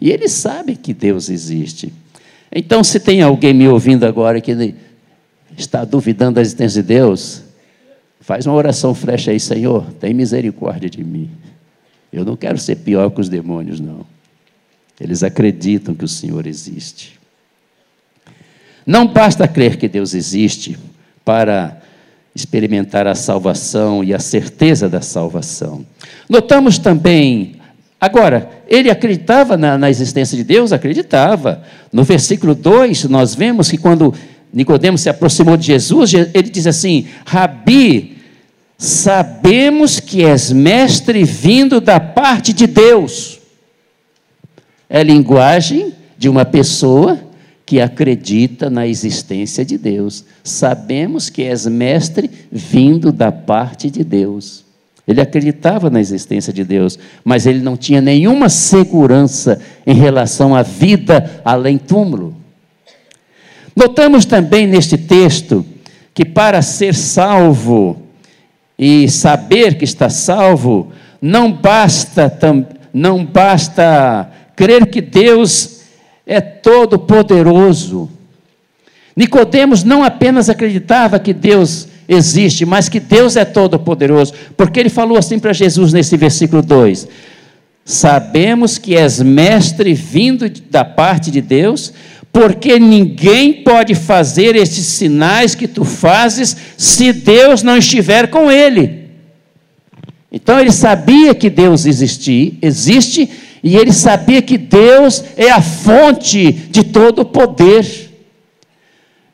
E 0.00 0.10
eles 0.10 0.32
sabem 0.32 0.76
que 0.76 0.92
Deus 0.92 1.28
existe. 1.28 1.92
Então, 2.52 2.84
se 2.84 3.00
tem 3.00 3.22
alguém 3.22 3.54
me 3.54 3.66
ouvindo 3.66 4.04
agora 4.04 4.40
que 4.40 4.74
está 5.56 5.84
duvidando 5.84 6.36
da 6.36 6.40
existência 6.40 6.82
de 6.82 6.88
Deus, 6.88 7.42
faz 8.26 8.44
uma 8.44 8.56
oração 8.56 8.92
flecha 8.92 9.30
aí, 9.30 9.38
Senhor, 9.38 9.84
tem 10.00 10.12
misericórdia 10.12 10.90
de 10.90 11.02
mim. 11.04 11.30
Eu 12.12 12.24
não 12.24 12.34
quero 12.34 12.58
ser 12.58 12.74
pior 12.74 13.08
que 13.10 13.20
os 13.20 13.28
demônios, 13.28 13.78
não. 13.78 14.04
Eles 15.00 15.22
acreditam 15.22 15.94
que 15.94 16.04
o 16.04 16.08
Senhor 16.08 16.44
existe. 16.44 17.20
Não 18.84 19.06
basta 19.06 19.46
crer 19.46 19.76
que 19.76 19.86
Deus 19.86 20.12
existe 20.12 20.76
para 21.24 21.80
experimentar 22.34 23.06
a 23.06 23.14
salvação 23.14 24.02
e 24.02 24.12
a 24.12 24.18
certeza 24.18 24.88
da 24.88 25.00
salvação. 25.00 25.86
Notamos 26.28 26.78
também, 26.78 27.54
agora, 28.00 28.50
ele 28.66 28.90
acreditava 28.90 29.56
na, 29.56 29.78
na 29.78 29.88
existência 29.88 30.36
de 30.36 30.42
Deus? 30.42 30.72
Acreditava. 30.72 31.62
No 31.92 32.02
versículo 32.02 32.56
2, 32.56 33.04
nós 33.04 33.36
vemos 33.36 33.70
que 33.70 33.78
quando 33.78 34.12
Nicodemos 34.52 35.00
se 35.00 35.08
aproximou 35.08 35.56
de 35.56 35.66
Jesus, 35.66 36.12
ele 36.12 36.50
diz 36.50 36.66
assim: 36.66 37.06
Rabi, 37.24 38.15
sabemos 38.78 40.00
que 40.00 40.24
és 40.24 40.52
mestre 40.52 41.24
vindo 41.24 41.80
da 41.80 41.98
parte 41.98 42.52
de 42.52 42.66
Deus. 42.66 43.40
É 44.88 45.02
linguagem 45.02 45.94
de 46.16 46.28
uma 46.28 46.44
pessoa 46.44 47.18
que 47.64 47.80
acredita 47.80 48.70
na 48.70 48.86
existência 48.86 49.64
de 49.64 49.76
Deus. 49.76 50.24
Sabemos 50.44 51.28
que 51.28 51.42
és 51.42 51.66
mestre 51.66 52.30
vindo 52.50 53.10
da 53.10 53.32
parte 53.32 53.90
de 53.90 54.04
Deus. 54.04 54.64
Ele 55.06 55.20
acreditava 55.20 55.88
na 55.90 56.00
existência 56.00 56.52
de 56.52 56.64
Deus, 56.64 56.98
mas 57.24 57.46
ele 57.46 57.60
não 57.60 57.76
tinha 57.76 58.00
nenhuma 58.00 58.48
segurança 58.48 59.60
em 59.86 59.94
relação 59.94 60.54
à 60.54 60.62
vida 60.62 61.40
além 61.44 61.78
túmulo. 61.78 62.34
Notamos 63.74 64.24
também 64.24 64.66
neste 64.66 64.96
texto 64.96 65.64
que 66.14 66.24
para 66.24 66.62
ser 66.62 66.94
salvo, 66.94 68.05
e 68.78 69.08
saber 69.08 69.78
que 69.78 69.84
está 69.84 70.10
salvo, 70.10 70.92
não 71.20 71.52
basta, 71.52 72.32
não 72.92 73.24
basta 73.24 74.30
crer 74.54 74.86
que 74.86 75.00
Deus 75.00 75.80
é 76.26 76.40
todo 76.40 76.98
poderoso. 76.98 78.10
Nicodemos 79.14 79.82
não 79.82 80.04
apenas 80.04 80.50
acreditava 80.50 81.18
que 81.18 81.32
Deus 81.32 81.88
existe, 82.08 82.66
mas 82.66 82.88
que 82.88 83.00
Deus 83.00 83.34
é 83.36 83.44
todo 83.44 83.78
poderoso, 83.78 84.34
porque 84.56 84.78
ele 84.78 84.90
falou 84.90 85.16
assim 85.16 85.38
para 85.38 85.52
Jesus 85.52 85.92
nesse 85.92 86.16
versículo 86.16 86.62
2: 86.62 87.08
Sabemos 87.84 88.78
que 88.78 88.96
és 88.96 89.22
mestre 89.22 89.94
vindo 89.94 90.50
da 90.70 90.84
parte 90.84 91.30
de 91.30 91.40
Deus, 91.40 91.92
porque 92.36 92.78
ninguém 92.78 93.50
pode 93.50 93.94
fazer 93.94 94.56
esses 94.56 94.84
sinais 94.84 95.54
que 95.54 95.66
tu 95.66 95.86
fazes 95.86 96.54
se 96.76 97.10
Deus 97.10 97.62
não 97.62 97.78
estiver 97.78 98.26
com 98.26 98.52
ele. 98.52 99.08
Então 100.30 100.60
ele 100.60 100.70
sabia 100.70 101.34
que 101.34 101.48
Deus 101.48 101.86
existia, 101.86 102.52
existe, 102.60 103.26
e 103.62 103.74
ele 103.74 103.90
sabia 103.90 104.42
que 104.42 104.58
Deus 104.58 105.24
é 105.34 105.50
a 105.50 105.62
fonte 105.62 106.52
de 106.52 106.84
todo 106.84 107.20
o 107.20 107.24
poder. 107.24 108.10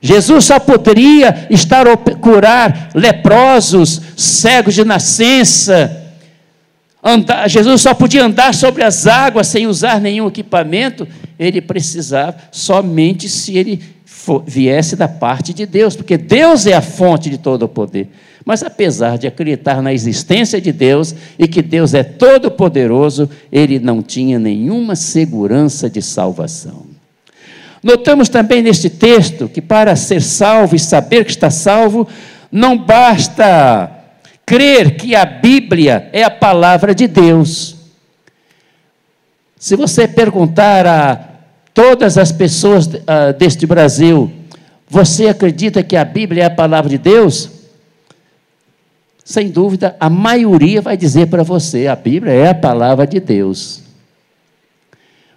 Jesus 0.00 0.44
só 0.44 0.60
poderia 0.60 1.48
estar 1.50 1.84
curar 1.96 2.90
leprosos, 2.94 4.00
cegos 4.16 4.74
de 4.74 4.84
nascença, 4.84 6.01
Andar, 7.02 7.48
Jesus 7.48 7.80
só 7.80 7.92
podia 7.94 8.24
andar 8.24 8.54
sobre 8.54 8.84
as 8.84 9.08
águas 9.08 9.48
sem 9.48 9.66
usar 9.66 10.00
nenhum 10.00 10.28
equipamento, 10.28 11.08
ele 11.36 11.60
precisava 11.60 12.36
somente 12.52 13.28
se 13.28 13.56
ele 13.56 13.82
for, 14.04 14.44
viesse 14.46 14.94
da 14.94 15.08
parte 15.08 15.52
de 15.52 15.66
Deus, 15.66 15.96
porque 15.96 16.16
Deus 16.16 16.64
é 16.64 16.74
a 16.74 16.80
fonte 16.80 17.28
de 17.28 17.38
todo 17.38 17.64
o 17.64 17.68
poder. 17.68 18.08
Mas 18.44 18.62
apesar 18.62 19.18
de 19.18 19.26
acreditar 19.26 19.82
na 19.82 19.92
existência 19.92 20.60
de 20.60 20.70
Deus 20.70 21.14
e 21.36 21.48
que 21.48 21.60
Deus 21.60 21.92
é 21.92 22.04
todo 22.04 22.50
poderoso, 22.50 23.28
ele 23.50 23.80
não 23.80 24.00
tinha 24.00 24.38
nenhuma 24.38 24.94
segurança 24.94 25.90
de 25.90 26.00
salvação. 26.00 26.86
Notamos 27.82 28.28
também 28.28 28.62
neste 28.62 28.88
texto 28.88 29.48
que 29.48 29.60
para 29.60 29.96
ser 29.96 30.22
salvo 30.22 30.76
e 30.76 30.78
saber 30.78 31.24
que 31.24 31.32
está 31.32 31.50
salvo, 31.50 32.06
não 32.50 32.78
basta 32.78 34.01
crer 34.46 34.96
que 34.96 35.14
a 35.14 35.24
Bíblia 35.24 36.08
é 36.12 36.22
a 36.22 36.30
palavra 36.30 36.94
de 36.94 37.06
Deus. 37.06 37.76
Se 39.56 39.76
você 39.76 40.08
perguntar 40.08 40.86
a 40.86 41.28
todas 41.72 42.18
as 42.18 42.32
pessoas 42.32 42.86
uh, 42.86 43.32
deste 43.38 43.66
Brasil, 43.66 44.30
você 44.88 45.28
acredita 45.28 45.82
que 45.82 45.96
a 45.96 46.04
Bíblia 46.04 46.42
é 46.42 46.46
a 46.46 46.50
palavra 46.50 46.90
de 46.90 46.98
Deus? 46.98 47.50
Sem 49.24 49.48
dúvida, 49.50 49.96
a 50.00 50.10
maioria 50.10 50.82
vai 50.82 50.96
dizer 50.96 51.28
para 51.28 51.42
você: 51.42 51.86
a 51.86 51.94
Bíblia 51.94 52.32
é 52.32 52.48
a 52.48 52.54
palavra 52.54 53.06
de 53.06 53.20
Deus. 53.20 53.82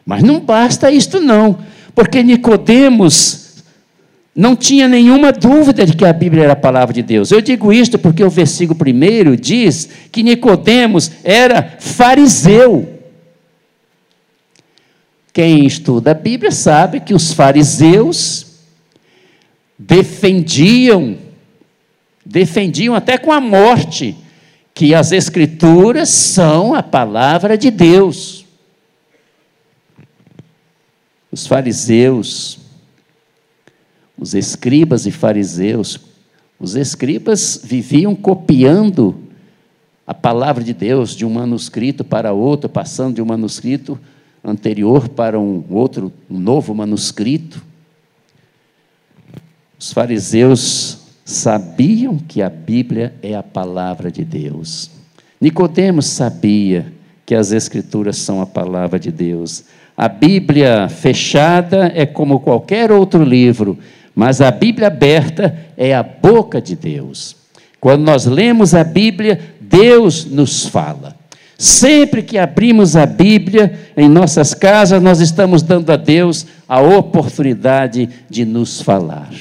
Mas 0.05 0.23
não 0.23 0.39
basta 0.39 0.91
isto 0.91 1.19
não, 1.19 1.59
porque 1.93 2.21
Nicodemos 2.21 3.44
não 4.35 4.53
tinha 4.53 4.85
nenhuma 4.85 5.31
dúvida 5.31 5.85
de 5.85 5.95
que 5.95 6.03
a 6.03 6.11
Bíblia 6.11 6.43
era 6.43 6.53
a 6.53 6.57
palavra 6.57 6.93
de 6.93 7.01
Deus. 7.01 7.31
Eu 7.31 7.39
digo 7.39 7.71
isto 7.71 7.97
porque 7.97 8.21
o 8.21 8.29
versículo 8.29 8.77
primeiro 8.77 9.37
diz 9.37 9.87
que 10.11 10.23
Nicodemos 10.23 11.09
era 11.23 11.77
fariseu. 11.79 12.99
Quem 15.31 15.65
estuda 15.65 16.11
a 16.11 16.13
Bíblia 16.13 16.51
sabe 16.51 16.99
que 16.99 17.13
os 17.13 17.31
fariseus 17.31 18.47
defendiam, 19.79 21.17
defendiam 22.25 22.93
até 22.93 23.17
com 23.17 23.31
a 23.31 23.39
morte, 23.39 24.17
que 24.73 24.93
as 24.93 25.13
Escrituras 25.13 26.09
são 26.09 26.73
a 26.73 26.83
palavra 26.83 27.57
de 27.57 27.71
Deus. 27.71 28.45
Os 31.31 31.47
fariseus 31.47 32.64
os 34.17 34.33
escribas 34.33 35.05
e 35.05 35.11
fariseus, 35.11 35.99
os 36.59 36.75
escribas 36.75 37.59
viviam 37.63 38.15
copiando 38.15 39.15
a 40.07 40.13
palavra 40.13 40.63
de 40.63 40.73
Deus 40.73 41.15
de 41.15 41.25
um 41.25 41.31
manuscrito 41.31 42.03
para 42.03 42.31
outro, 42.31 42.69
passando 42.69 43.15
de 43.15 43.21
um 43.21 43.25
manuscrito 43.25 43.99
anterior 44.43 45.09
para 45.09 45.39
um 45.39 45.63
outro, 45.69 46.13
um 46.29 46.39
novo 46.39 46.73
manuscrito. 46.73 47.61
Os 49.77 49.91
fariseus 49.91 50.99
sabiam 51.25 52.17
que 52.17 52.41
a 52.41 52.49
Bíblia 52.49 53.15
é 53.21 53.35
a 53.35 53.43
palavra 53.43 54.11
de 54.11 54.23
Deus. 54.23 54.91
Nicodemos 55.41 56.05
sabia 56.05 56.93
que 57.25 57.33
as 57.33 57.51
escrituras 57.51 58.17
são 58.17 58.39
a 58.39 58.45
palavra 58.45 58.99
de 58.99 59.11
Deus. 59.11 59.65
A 59.97 60.07
Bíblia 60.07 60.87
fechada 60.87 61.91
é 61.95 62.05
como 62.05 62.39
qualquer 62.39 62.91
outro 62.91 63.23
livro, 63.23 63.77
mas 64.15 64.39
a 64.39 64.49
Bíblia 64.49 64.87
aberta 64.87 65.57
é 65.75 65.93
a 65.93 66.01
boca 66.01 66.61
de 66.61 66.75
Deus. 66.75 67.35
Quando 67.81 68.01
nós 68.01 68.25
lemos 68.25 68.73
a 68.73 68.83
Bíblia, 68.83 69.39
Deus 69.59 70.25
nos 70.25 70.65
fala. 70.65 71.15
Sempre 71.57 72.23
que 72.23 72.37
abrimos 72.37 72.95
a 72.95 73.05
Bíblia 73.05 73.77
em 73.95 74.09
nossas 74.09 74.53
casas, 74.53 75.01
nós 75.01 75.19
estamos 75.19 75.61
dando 75.61 75.89
a 75.91 75.97
Deus 75.97 76.45
a 76.67 76.81
oportunidade 76.81 78.09
de 78.29 78.45
nos 78.45 78.81
falar. 78.81 79.31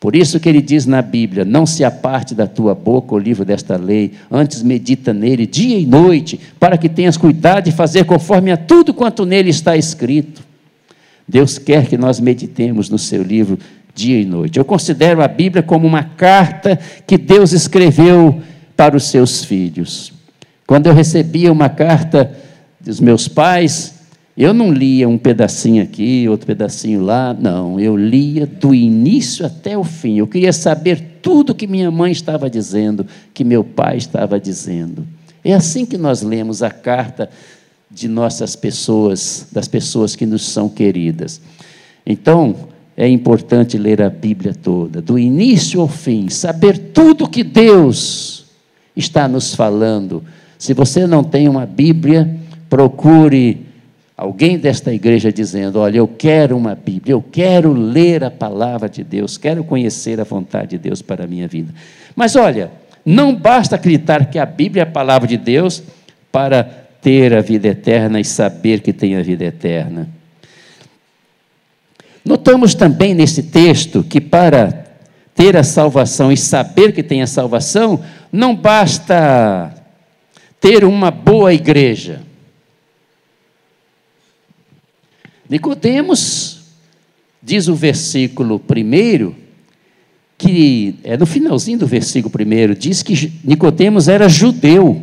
Por 0.00 0.14
isso 0.14 0.38
que 0.38 0.48
ele 0.48 0.62
diz 0.62 0.86
na 0.86 1.02
Bíblia: 1.02 1.44
Não 1.44 1.66
se 1.66 1.82
aparte 1.82 2.34
da 2.34 2.46
tua 2.46 2.74
boca 2.74 3.14
o 3.14 3.18
livro 3.18 3.44
desta 3.44 3.76
lei, 3.76 4.12
antes 4.30 4.62
medita 4.62 5.12
nele 5.12 5.46
dia 5.46 5.78
e 5.78 5.84
noite, 5.84 6.38
para 6.58 6.78
que 6.78 6.88
tenhas 6.88 7.16
cuidado 7.16 7.64
de 7.64 7.72
fazer 7.72 8.04
conforme 8.04 8.52
a 8.52 8.56
tudo 8.56 8.94
quanto 8.94 9.26
nele 9.26 9.50
está 9.50 9.76
escrito. 9.76 10.46
Deus 11.26 11.58
quer 11.58 11.86
que 11.86 11.98
nós 11.98 12.20
meditemos 12.20 12.88
no 12.88 12.98
seu 12.98 13.22
livro 13.22 13.58
dia 13.98 14.20
e 14.20 14.24
noite. 14.24 14.58
Eu 14.60 14.64
considero 14.64 15.20
a 15.20 15.26
Bíblia 15.26 15.60
como 15.60 15.84
uma 15.84 16.04
carta 16.04 16.78
que 17.04 17.18
Deus 17.18 17.52
escreveu 17.52 18.40
para 18.76 18.96
os 18.96 19.04
seus 19.04 19.44
filhos. 19.44 20.12
Quando 20.64 20.86
eu 20.86 20.94
recebia 20.94 21.50
uma 21.50 21.68
carta 21.68 22.32
dos 22.78 23.00
meus 23.00 23.26
pais, 23.26 23.96
eu 24.36 24.54
não 24.54 24.72
lia 24.72 25.08
um 25.08 25.18
pedacinho 25.18 25.82
aqui, 25.82 26.28
outro 26.28 26.46
pedacinho 26.46 27.02
lá, 27.02 27.34
não. 27.34 27.80
Eu 27.80 27.96
lia 27.96 28.46
do 28.46 28.72
início 28.72 29.44
até 29.44 29.76
o 29.76 29.82
fim. 29.82 30.18
Eu 30.18 30.28
queria 30.28 30.52
saber 30.52 31.18
tudo 31.20 31.52
que 31.52 31.66
minha 31.66 31.90
mãe 31.90 32.12
estava 32.12 32.48
dizendo, 32.48 33.04
que 33.34 33.42
meu 33.42 33.64
pai 33.64 33.96
estava 33.96 34.38
dizendo. 34.38 35.04
É 35.44 35.54
assim 35.54 35.84
que 35.84 35.98
nós 35.98 36.22
lemos 36.22 36.62
a 36.62 36.70
carta 36.70 37.28
de 37.90 38.06
nossas 38.06 38.54
pessoas, 38.54 39.48
das 39.50 39.66
pessoas 39.66 40.14
que 40.14 40.24
nos 40.24 40.46
são 40.46 40.68
queridas. 40.68 41.40
Então, 42.06 42.54
é 42.98 43.08
importante 43.08 43.78
ler 43.78 44.02
a 44.02 44.10
Bíblia 44.10 44.52
toda, 44.52 45.00
do 45.00 45.18
início 45.18 45.80
ao 45.80 45.88
fim, 45.88 46.28
saber 46.28 46.76
tudo 46.92 47.28
que 47.28 47.42
Deus 47.42 48.44
está 48.94 49.26
nos 49.26 49.54
falando 49.54 50.22
se 50.58 50.74
você 50.74 51.06
não 51.06 51.22
tem 51.22 51.48
uma 51.48 51.64
Bíblia, 51.64 52.28
procure 52.68 53.64
alguém 54.16 54.58
desta 54.58 54.92
igreja 54.92 55.32
dizendo: 55.32 55.78
Olha, 55.78 55.98
eu 55.98 56.08
quero 56.08 56.56
uma 56.56 56.74
Bíblia, 56.74 57.12
eu 57.12 57.22
quero 57.22 57.72
ler 57.72 58.24
a 58.24 58.30
palavra 58.30 58.88
de 58.88 59.04
Deus, 59.04 59.38
quero 59.38 59.62
conhecer 59.62 60.20
a 60.20 60.24
vontade 60.24 60.70
de 60.70 60.78
Deus 60.78 61.00
para 61.00 61.24
a 61.24 61.26
minha 61.28 61.46
vida. 61.46 61.72
Mas 62.16 62.34
olha, 62.34 62.72
não 63.06 63.32
basta 63.34 63.76
acreditar 63.76 64.28
que 64.28 64.38
a 64.38 64.44
Bíblia 64.44 64.82
é 64.82 64.86
a 64.86 64.90
palavra 64.90 65.28
de 65.28 65.36
Deus 65.36 65.80
para 66.32 66.64
ter 67.00 67.32
a 67.32 67.40
vida 67.40 67.68
eterna 67.68 68.18
e 68.18 68.24
saber 68.24 68.80
que 68.80 68.92
tem 68.92 69.14
a 69.14 69.22
vida 69.22 69.44
eterna. 69.44 70.08
Notamos 72.28 72.74
também 72.74 73.14
nesse 73.14 73.44
texto 73.44 74.04
que 74.04 74.20
para 74.20 74.84
ter 75.34 75.56
a 75.56 75.64
salvação 75.64 76.30
e 76.30 76.36
saber 76.36 76.92
que 76.92 77.02
tem 77.02 77.22
a 77.22 77.26
salvação, 77.26 78.04
não 78.30 78.54
basta 78.54 79.74
ter 80.60 80.84
uma 80.84 81.10
boa 81.10 81.54
igreja. 81.54 82.20
Nicodemos, 85.48 86.64
diz 87.42 87.66
o 87.66 87.74
versículo 87.74 88.60
primeiro, 88.60 89.34
que 90.36 90.96
é 91.04 91.16
no 91.16 91.24
finalzinho 91.24 91.78
do 91.78 91.86
versículo 91.86 92.30
primeiro, 92.30 92.74
diz 92.74 93.02
que 93.02 93.32
Nicodemos 93.42 94.06
era 94.06 94.28
judeu. 94.28 95.02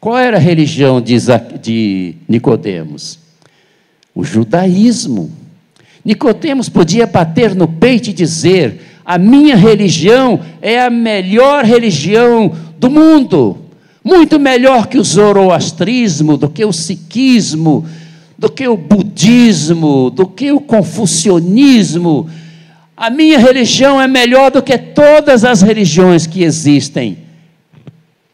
Qual 0.00 0.18
era 0.18 0.38
a 0.38 0.40
religião 0.40 1.00
de, 1.00 1.18
de 1.62 2.16
Nicodemos? 2.26 3.20
O 4.12 4.24
judaísmo. 4.24 5.41
Nicodemos 6.04 6.68
podia 6.68 7.06
bater 7.06 7.54
no 7.54 7.68
peito 7.68 8.10
e 8.10 8.12
dizer: 8.12 9.00
a 9.04 9.18
minha 9.18 9.56
religião 9.56 10.40
é 10.60 10.80
a 10.82 10.90
melhor 10.90 11.64
religião 11.64 12.52
do 12.78 12.90
mundo 12.90 13.62
muito 14.04 14.38
melhor 14.38 14.88
que 14.88 14.98
o 14.98 15.04
zoroastrismo, 15.04 16.36
do 16.36 16.48
que 16.48 16.64
o 16.64 16.72
sikhismo, 16.72 17.86
do 18.36 18.50
que 18.50 18.66
o 18.66 18.76
budismo, 18.76 20.10
do 20.10 20.26
que 20.26 20.50
o 20.50 20.60
confucionismo. 20.60 22.28
A 22.96 23.08
minha 23.10 23.38
religião 23.38 24.00
é 24.00 24.08
melhor 24.08 24.50
do 24.50 24.62
que 24.62 24.76
todas 24.76 25.44
as 25.44 25.62
religiões 25.62 26.26
que 26.26 26.42
existem 26.42 27.18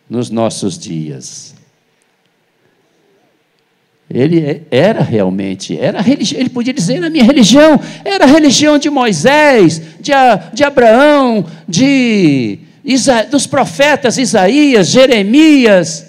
nos 0.08 0.30
nossos 0.30 0.78
dias. 0.78 1.54
Ele 4.10 4.62
era 4.70 5.02
realmente, 5.02 5.78
era 5.78 6.02
ele 6.08 6.48
podia 6.48 6.72
dizer 6.72 6.98
na 6.98 7.10
minha 7.10 7.24
religião, 7.24 7.78
era 8.04 8.24
a 8.24 8.28
religião 8.28 8.78
de 8.78 8.88
Moisés, 8.88 9.82
de, 10.00 10.12
de 10.54 10.64
Abraão, 10.64 11.44
de 11.68 12.60
dos 13.30 13.46
profetas 13.46 14.16
Isaías, 14.16 14.88
Jeremias, 14.88 16.06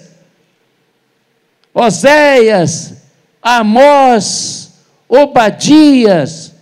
Oséias, 1.74 3.02
Amós, 3.42 4.72
Obadias, 5.06 6.54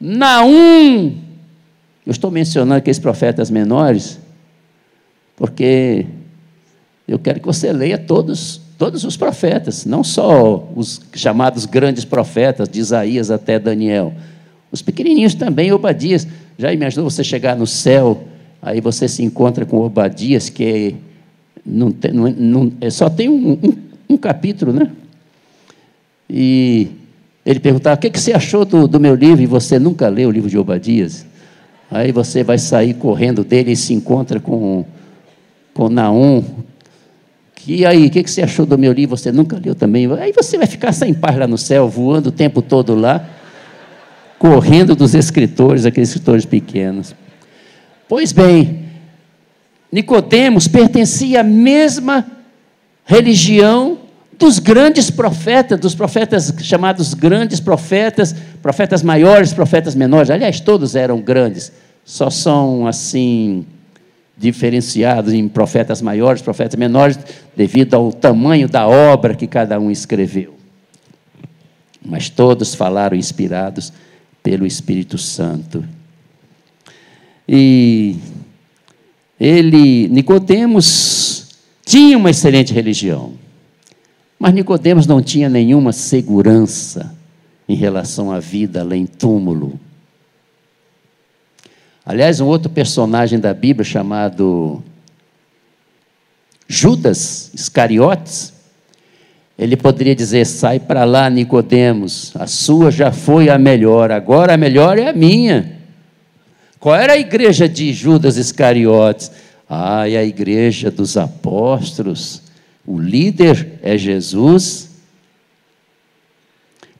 Naum. 0.00 1.20
Eu 2.04 2.10
estou 2.10 2.32
mencionando 2.32 2.74
aqueles 2.74 2.98
profetas 2.98 3.48
menores, 3.48 4.18
porque 5.36 6.06
eu 7.06 7.18
quero 7.18 7.38
que 7.38 7.46
você 7.46 7.72
leia 7.72 7.98
todos, 7.98 8.61
todos 8.82 9.04
os 9.04 9.16
profetas, 9.16 9.84
não 9.84 10.02
só 10.02 10.68
os 10.74 11.00
chamados 11.14 11.66
grandes 11.66 12.04
profetas, 12.04 12.68
de 12.68 12.80
Isaías 12.80 13.30
até 13.30 13.58
Daniel. 13.58 14.12
Os 14.72 14.82
pequenininhos 14.82 15.34
também, 15.34 15.72
Obadias. 15.72 16.26
Já 16.58 16.72
imaginou 16.72 17.08
você 17.08 17.22
chegar 17.22 17.56
no 17.56 17.66
céu 17.66 18.24
Aí 18.62 18.80
você 18.80 19.08
se 19.08 19.24
encontra 19.24 19.66
com 19.66 19.78
Obadias, 19.78 20.48
que 20.48 20.94
não 21.66 21.90
tem, 21.90 22.12
não, 22.12 22.30
não, 22.30 22.72
é, 22.80 22.88
só 22.90 23.10
tem 23.10 23.28
um, 23.28 23.54
um, 23.54 23.74
um, 24.10 24.16
capítulo, 24.16 24.72
né? 24.72 24.88
E 26.30 26.86
ele 27.44 27.58
perguntava: 27.58 27.96
o 27.96 27.98
que, 27.98 28.08
que 28.08 28.20
você 28.20 28.32
achou 28.32 28.64
do, 28.64 28.86
do 28.86 29.00
meu 29.00 29.16
livro? 29.16 29.42
E 29.42 29.46
você 29.46 29.80
nunca 29.80 30.08
leu 30.08 30.28
o 30.28 30.32
livro 30.32 30.48
de 30.48 30.56
Obadias? 30.56 31.26
Aí 31.90 32.12
você 32.12 32.44
vai 32.44 32.56
sair 32.56 32.94
correndo 32.94 33.42
dele 33.42 33.72
e 33.72 33.76
se 33.76 33.92
encontra 33.92 34.38
com, 34.38 34.84
com 35.74 35.88
Naum. 35.88 36.44
E 37.66 37.86
aí, 37.86 38.06
o 38.06 38.10
que, 38.10 38.22
você 38.22 38.42
achou 38.42 38.66
do 38.66 38.76
meu 38.76 38.92
livro? 38.92 39.16
Você 39.16 39.30
nunca 39.30 39.60
leu 39.62 39.74
também? 39.74 40.10
Aí 40.14 40.32
você 40.32 40.58
vai 40.58 40.66
ficar 40.66 40.92
sem 40.92 41.14
paz 41.14 41.36
lá 41.36 41.46
no 41.46 41.56
céu, 41.56 41.88
voando 41.88 42.28
o 42.28 42.32
tempo 42.32 42.60
todo 42.60 42.94
lá, 42.94 43.24
correndo 44.38 44.96
dos 44.96 45.14
escritores, 45.14 45.86
aqueles 45.86 46.08
escritores 46.08 46.44
pequenos. 46.44 47.14
Pois 48.08 48.32
bem, 48.32 48.84
Nicodemos 49.90 50.66
pertencia 50.66 51.40
à 51.40 51.44
mesma 51.44 52.26
religião 53.04 53.98
dos 54.38 54.58
grandes 54.58 55.10
profetas, 55.10 55.78
dos 55.78 55.94
profetas 55.94 56.52
chamados 56.62 57.14
grandes 57.14 57.60
profetas, 57.60 58.34
profetas 58.60 59.02
maiores, 59.02 59.52
profetas 59.52 59.94
menores. 59.94 60.30
Aliás, 60.30 60.58
todos 60.58 60.96
eram 60.96 61.20
grandes, 61.20 61.70
só 62.04 62.28
são 62.28 62.86
assim 62.86 63.64
diferenciados 64.42 65.32
em 65.32 65.46
profetas 65.48 66.02
maiores, 66.02 66.42
profetas 66.42 66.76
menores, 66.78 67.16
devido 67.56 67.94
ao 67.94 68.12
tamanho 68.12 68.68
da 68.68 68.88
obra 68.88 69.36
que 69.36 69.46
cada 69.46 69.78
um 69.78 69.88
escreveu. 69.88 70.54
Mas 72.04 72.28
todos 72.28 72.74
falaram 72.74 73.16
inspirados 73.16 73.92
pelo 74.42 74.66
Espírito 74.66 75.16
Santo. 75.16 75.84
E 77.48 78.16
ele, 79.38 80.08
Nicodemos, 80.08 81.46
tinha 81.86 82.18
uma 82.18 82.30
excelente 82.30 82.74
religião. 82.74 83.34
Mas 84.40 84.52
Nicodemos 84.52 85.06
não 85.06 85.22
tinha 85.22 85.48
nenhuma 85.48 85.92
segurança 85.92 87.14
em 87.68 87.76
relação 87.76 88.32
à 88.32 88.40
vida 88.40 88.80
além 88.80 89.06
túmulo. 89.06 89.78
Aliás, 92.04 92.40
um 92.40 92.46
outro 92.46 92.68
personagem 92.68 93.38
da 93.38 93.54
Bíblia 93.54 93.84
chamado 93.84 94.82
Judas 96.66 97.50
Iscariotes, 97.54 98.52
ele 99.56 99.76
poderia 99.76 100.14
dizer: 100.14 100.44
"Sai 100.44 100.80
para 100.80 101.04
lá, 101.04 101.30
Nicodemos, 101.30 102.32
a 102.34 102.46
sua 102.46 102.90
já 102.90 103.12
foi 103.12 103.48
a 103.48 103.56
melhor, 103.56 104.10
agora 104.10 104.54
a 104.54 104.56
melhor 104.56 104.98
é 104.98 105.08
a 105.08 105.12
minha". 105.12 105.78
Qual 106.80 106.96
era 106.96 107.12
a 107.12 107.18
igreja 107.18 107.68
de 107.68 107.92
Judas 107.92 108.36
Iscariotes? 108.36 109.30
Ah, 109.70 110.08
é 110.08 110.16
a 110.16 110.24
igreja 110.24 110.90
dos 110.90 111.16
apóstolos. 111.16 112.42
O 112.84 112.98
líder 112.98 113.78
é 113.80 113.96
Jesus. 113.96 114.90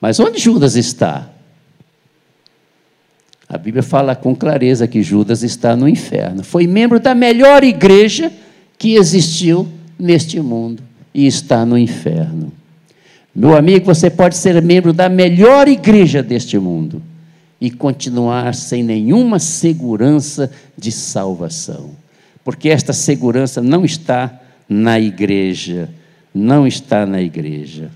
Mas 0.00 0.20
onde 0.20 0.38
Judas 0.38 0.76
está? 0.76 1.31
A 3.52 3.58
Bíblia 3.58 3.82
fala 3.82 4.16
com 4.16 4.34
clareza 4.34 4.88
que 4.88 5.02
Judas 5.02 5.42
está 5.42 5.76
no 5.76 5.86
inferno. 5.86 6.42
Foi 6.42 6.66
membro 6.66 6.98
da 6.98 7.14
melhor 7.14 7.62
igreja 7.62 8.32
que 8.78 8.94
existiu 8.94 9.68
neste 9.98 10.40
mundo 10.40 10.82
e 11.12 11.26
está 11.26 11.66
no 11.66 11.76
inferno. 11.76 12.50
Meu 13.34 13.54
amigo, 13.54 13.84
você 13.84 14.08
pode 14.08 14.38
ser 14.38 14.62
membro 14.62 14.94
da 14.94 15.06
melhor 15.06 15.68
igreja 15.68 16.22
deste 16.22 16.58
mundo 16.58 17.02
e 17.60 17.70
continuar 17.70 18.54
sem 18.54 18.82
nenhuma 18.82 19.38
segurança 19.38 20.50
de 20.76 20.90
salvação, 20.90 21.90
porque 22.42 22.70
esta 22.70 22.94
segurança 22.94 23.60
não 23.60 23.84
está 23.84 24.32
na 24.66 24.98
igreja, 24.98 25.90
não 26.34 26.66
está 26.66 27.04
na 27.04 27.20
igreja. 27.20 27.90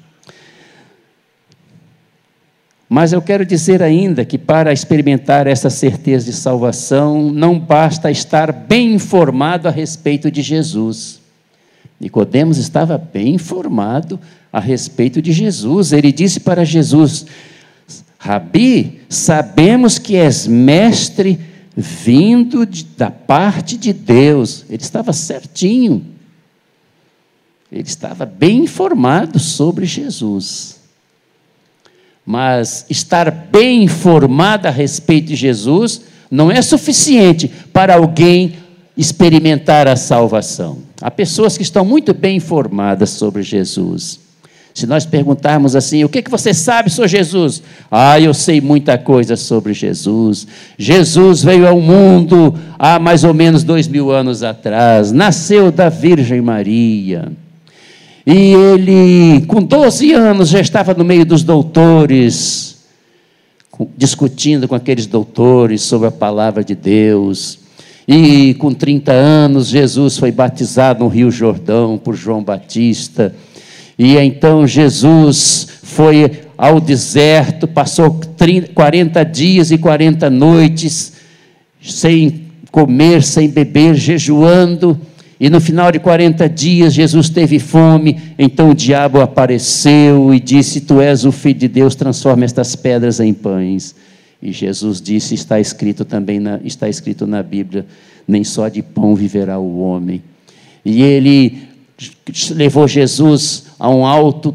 Mas 2.89 3.13
eu 3.13 3.21
quero 3.21 3.45
dizer 3.45 3.83
ainda 3.83 4.25
que 4.25 4.39
para 4.39 4.73
experimentar 4.73 5.47
essa 5.47 5.69
certeza 5.69 6.27
de 6.27 6.33
salvação, 6.33 7.31
não 7.33 7.59
basta 7.59 8.11
estar 8.11 8.53
bem 8.53 8.95
informado 8.95 9.67
a 9.67 9.71
respeito 9.71 10.31
de 10.31 10.41
Jesus. 10.41 11.21
Nicodemos 11.99 12.59
estava 12.59 12.97
bem 12.97 13.35
informado 13.35 14.21
a 14.53 14.61
respeito 14.61 15.21
de 15.21 15.33
Jesus. 15.33 15.93
Ele 15.93 16.13
disse 16.13 16.39
para 16.39 16.65
Jesus: 16.65 17.27
Rabi, 18.19 19.01
sabemos 19.09 19.99
que 19.99 20.15
és 20.15 20.47
mestre 20.47 21.41
vindo 21.77 22.65
de, 22.65 22.85
da 22.85 23.11
parte 23.11 23.77
de 23.77 23.93
Deus. 23.93 24.65
Ele 24.69 24.83
estava 24.83 25.13
certinho. 25.13 26.05
Ele 27.71 27.83
estava 27.83 28.25
bem 28.25 28.61
informado 28.61 29.39
sobre 29.39 29.85
Jesus. 29.87 30.76
Mas 32.27 32.85
estar 32.91 33.31
bem 33.31 33.85
informado 33.85 34.67
a 34.67 34.71
respeito 34.71 35.29
de 35.29 35.37
Jesus 35.37 36.03
não 36.29 36.51
é 36.51 36.61
suficiente 36.61 37.49
para 37.73 37.95
alguém 37.95 38.55
experimentar 38.97 39.87
a 39.87 39.95
salvação. 39.95 40.79
Há 41.01 41.11
pessoas 41.11 41.57
que 41.57 41.63
estão 41.63 41.85
muito 41.85 42.13
bem 42.13 42.37
informadas 42.39 43.11
sobre 43.11 43.43
Jesus. 43.45 44.19
Se 44.75 44.87
nós 44.87 45.07
perguntarmos 45.07 45.75
assim, 45.75 46.05
o 46.05 46.09
que, 46.09 46.21
que 46.21 46.31
você 46.31 46.53
sabe 46.53 46.91
sobre 46.91 47.09
Jesus? 47.09 47.63
Ah, 47.91 48.21
eu 48.21 48.35
sei 48.35 48.61
muita 48.61 48.99
coisa 48.99 49.37
sobre 49.37 49.73
Jesus. 49.73 50.47
Jesus 50.77 51.43
veio 51.43 51.67
ao 51.67 51.81
mundo 51.81 52.55
há 52.79 52.99
mais 52.99 53.25
ou 53.25 53.33
menos 53.33 53.63
dois 53.63 53.89
mil 53.89 54.11
anos 54.11 54.43
atrás, 54.43 55.13
nasceu 55.13 55.71
da 55.71 55.89
Virgem 55.89 56.43
Maria. 56.43 57.33
E 58.27 58.55
ele, 58.55 59.47
com 59.47 59.63
12 59.63 60.13
anos, 60.13 60.49
já 60.49 60.61
estava 60.61 60.93
no 60.93 61.05
meio 61.05 61.25
dos 61.25 61.45
doutores, 61.45 62.79
discutindo 63.97 64.67
com 64.67 64.75
aqueles 64.75 65.07
doutores 65.07 65.83
sobre 65.83 66.09
a 66.09 66.11
palavra 66.11 66.65
de 66.65 66.75
Deus. 66.75 67.61
E 68.09 68.55
com 68.55 68.75
30 68.75 69.13
anos, 69.13 69.69
Jesus 69.69 70.19
foi 70.19 70.33
batizado 70.33 71.05
no 71.05 71.09
Rio 71.09 71.31
Jordão 71.31 71.97
por 71.97 72.17
João 72.17 72.43
Batista. 72.43 73.33
E 73.97 74.17
então 74.17 74.67
Jesus 74.67 75.69
foi 75.85 76.41
ao 76.59 76.81
deserto, 76.81 77.69
passou 77.69 78.11
30, 78.11 78.73
40 78.73 79.25
dias 79.25 79.71
e 79.71 79.79
40 79.79 80.29
noites 80.31 81.13
sem 81.81 82.47
comer, 82.73 83.23
sem 83.23 83.49
beber, 83.49 83.95
jejuando. 83.95 84.99
E 85.39 85.51
no 85.51 85.61
final 85.61 85.93
de 85.93 85.99
40 85.99 86.49
dias, 86.49 86.95
Jesus 86.95 87.29
teve 87.29 87.59
fome, 87.59 88.19
então 88.39 88.71
o 88.71 88.75
diabo 88.75 89.21
apareceu 89.21 90.33
e 90.33 90.41
disse: 90.41 90.81
Tu 90.81 91.01
és 91.01 91.25
o 91.25 91.33
filho 91.33 91.59
de 91.59 91.69
Deus, 91.69 91.95
transforma 91.95 92.45
estas 92.45 92.75
pedras 92.75 93.21
em 93.21 93.35
pães. 93.35 93.95
E 94.41 94.51
Jesus 94.51 95.01
disse: 95.01 95.35
Está 95.35 95.61
escrito 95.61 96.05
também, 96.05 96.41
na, 96.41 96.59
está 96.65 96.89
escrito 96.89 97.27
na 97.27 97.43
Bíblia: 97.43 97.85
Nem 98.27 98.45
só 98.45 98.69
de 98.69 98.83
pão 98.83 99.15
viverá 99.15 99.59
o 99.59 99.81
homem. 99.81 100.23
E 100.85 101.03
ele 101.03 101.67
levou 102.51 102.89
Jesus 102.89 103.67
a 103.79 103.91
um 103.91 104.07
alto, 104.07 104.55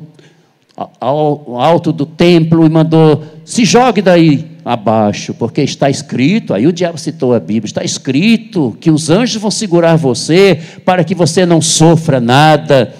ao 0.75 1.59
alto 1.59 1.91
do 1.91 2.05
templo 2.05 2.65
e 2.65 2.69
mandou: 2.69 3.23
Se 3.45 3.65
jogue 3.65 4.01
daí, 4.01 4.51
abaixo, 4.63 5.33
porque 5.33 5.61
está 5.61 5.89
escrito, 5.89 6.53
aí 6.53 6.67
o 6.67 6.73
diabo 6.73 6.97
citou 6.97 7.33
a 7.33 7.39
Bíblia, 7.39 7.65
está 7.65 7.83
escrito 7.83 8.77
que 8.79 8.91
os 8.91 9.09
anjos 9.09 9.41
vão 9.41 9.51
segurar 9.51 9.95
você 9.95 10.59
para 10.85 11.03
que 11.03 11.15
você 11.15 11.45
não 11.45 11.61
sofra 11.61 12.19
nada. 12.19 12.93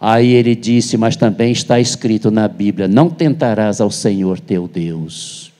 Aí 0.00 0.32
ele 0.32 0.56
disse, 0.56 0.96
mas 0.96 1.14
também 1.14 1.52
está 1.52 1.78
escrito 1.78 2.30
na 2.30 2.48
Bíblia: 2.48 2.88
não 2.88 3.08
tentarás 3.08 3.80
ao 3.80 3.90
Senhor 3.90 4.40
teu 4.40 4.66
Deus. 4.66 5.52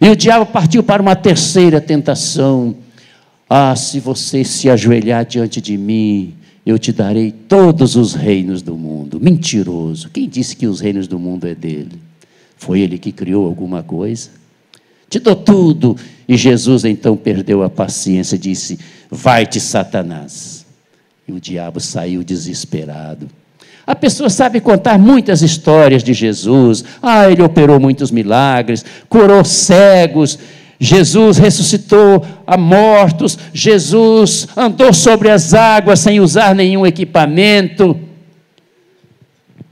E 0.00 0.10
o 0.10 0.16
diabo 0.16 0.46
partiu 0.46 0.82
para 0.82 1.00
uma 1.00 1.14
terceira 1.14 1.80
tentação. 1.80 2.74
Ah, 3.48 3.76
se 3.76 4.00
você 4.00 4.44
se 4.44 4.68
ajoelhar 4.68 5.24
diante 5.24 5.60
de 5.60 5.76
mim, 5.76 6.34
eu 6.64 6.78
te 6.78 6.92
darei 6.92 7.32
todos 7.32 7.96
os 7.96 8.14
reinos 8.14 8.62
do 8.62 8.76
mundo. 8.76 9.20
Mentiroso. 9.20 10.10
Quem 10.10 10.28
disse 10.28 10.56
que 10.56 10.66
os 10.66 10.80
reinos 10.80 11.06
do 11.08 11.18
mundo 11.18 11.46
é 11.46 11.54
dele? 11.54 12.00
Foi 12.56 12.80
ele 12.80 12.98
que 12.98 13.10
criou 13.10 13.46
alguma 13.46 13.82
coisa? 13.82 14.42
te 15.12 15.18
dou 15.18 15.36
tudo. 15.36 15.96
E 16.26 16.36
Jesus 16.36 16.84
então 16.84 17.16
perdeu 17.16 17.62
a 17.62 17.68
paciência 17.68 18.36
e 18.36 18.38
disse: 18.38 18.78
Vai-te, 19.10 19.60
Satanás. 19.60 20.64
E 21.28 21.32
o 21.32 21.40
diabo 21.40 21.78
saiu 21.78 22.24
desesperado. 22.24 23.28
A 23.86 23.94
pessoa 23.94 24.30
sabe 24.30 24.60
contar 24.60 24.98
muitas 24.98 25.42
histórias 25.42 26.02
de 26.02 26.14
Jesus. 26.14 26.84
Ah, 27.02 27.30
ele 27.30 27.42
operou 27.42 27.78
muitos 27.78 28.10
milagres, 28.10 28.84
curou 29.08 29.44
cegos. 29.44 30.38
Jesus 30.82 31.38
ressuscitou 31.38 32.26
a 32.44 32.56
mortos. 32.56 33.38
Jesus 33.54 34.48
andou 34.56 34.92
sobre 34.92 35.30
as 35.30 35.54
águas 35.54 36.00
sem 36.00 36.18
usar 36.18 36.56
nenhum 36.56 36.84
equipamento. 36.84 37.96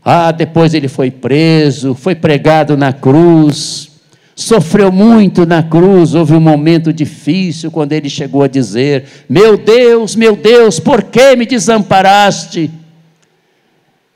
Ah, 0.04 0.30
depois 0.30 0.72
ele 0.72 0.86
foi 0.86 1.10
preso, 1.10 1.94
foi 1.96 2.14
pregado 2.14 2.76
na 2.76 2.92
cruz 2.92 3.90
sofreu 4.36 4.90
muito 4.90 5.44
na 5.44 5.62
cruz. 5.62 6.14
Houve 6.14 6.32
um 6.32 6.40
momento 6.40 6.92
difícil 6.92 7.70
quando 7.70 7.92
ele 7.92 8.08
chegou 8.08 8.42
a 8.42 8.48
dizer: 8.48 9.04
Meu 9.28 9.58
Deus, 9.58 10.16
meu 10.16 10.34
Deus, 10.34 10.80
por 10.80 11.02
que 11.02 11.36
me 11.36 11.44
desamparaste? 11.44 12.70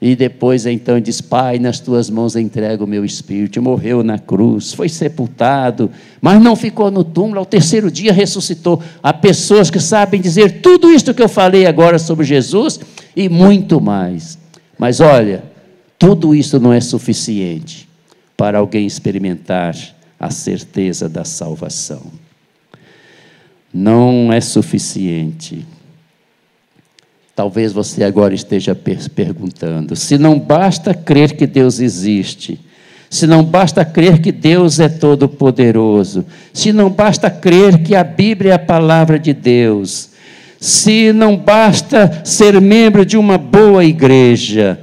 E 0.06 0.14
depois 0.14 0.66
então 0.66 1.00
diz: 1.00 1.22
Pai, 1.22 1.58
nas 1.58 1.80
tuas 1.80 2.10
mãos 2.10 2.36
entrego 2.36 2.84
o 2.84 2.86
meu 2.86 3.06
espírito. 3.06 3.62
Morreu 3.62 4.04
na 4.04 4.18
cruz, 4.18 4.74
foi 4.74 4.86
sepultado, 4.86 5.90
mas 6.20 6.42
não 6.42 6.54
ficou 6.54 6.90
no 6.90 7.02
túmulo. 7.02 7.38
Ao 7.38 7.46
terceiro 7.46 7.90
dia 7.90 8.12
ressuscitou. 8.12 8.82
Há 9.02 9.14
pessoas 9.14 9.70
que 9.70 9.80
sabem 9.80 10.20
dizer 10.20 10.60
tudo 10.60 10.90
isto 10.90 11.14
que 11.14 11.22
eu 11.22 11.28
falei 11.28 11.64
agora 11.64 11.98
sobre 11.98 12.26
Jesus 12.26 12.78
e 13.16 13.30
muito 13.30 13.80
mais. 13.80 14.38
Mas 14.78 15.00
olha, 15.00 15.42
tudo 15.98 16.34
isso 16.34 16.60
não 16.60 16.70
é 16.70 16.82
suficiente 16.82 17.88
para 18.36 18.58
alguém 18.58 18.86
experimentar 18.86 19.74
a 20.20 20.30
certeza 20.30 21.08
da 21.08 21.24
salvação. 21.24 22.02
Não 23.72 24.30
é 24.30 24.42
suficiente. 24.42 25.64
Talvez 27.34 27.72
você 27.72 28.04
agora 28.04 28.32
esteja 28.32 28.76
perguntando: 29.14 29.96
se 29.96 30.16
não 30.16 30.38
basta 30.38 30.94
crer 30.94 31.36
que 31.36 31.46
Deus 31.46 31.80
existe, 31.80 32.60
se 33.10 33.26
não 33.26 33.42
basta 33.42 33.84
crer 33.84 34.20
que 34.20 34.30
Deus 34.30 34.78
é 34.78 34.88
todo-poderoso, 34.88 36.24
se 36.52 36.72
não 36.72 36.90
basta 36.90 37.28
crer 37.28 37.82
que 37.82 37.94
a 37.94 38.04
Bíblia 38.04 38.52
é 38.52 38.54
a 38.54 38.58
palavra 38.58 39.18
de 39.18 39.32
Deus, 39.32 40.10
se 40.60 41.12
não 41.12 41.36
basta 41.36 42.22
ser 42.24 42.60
membro 42.60 43.04
de 43.04 43.16
uma 43.16 43.36
boa 43.36 43.84
igreja, 43.84 44.78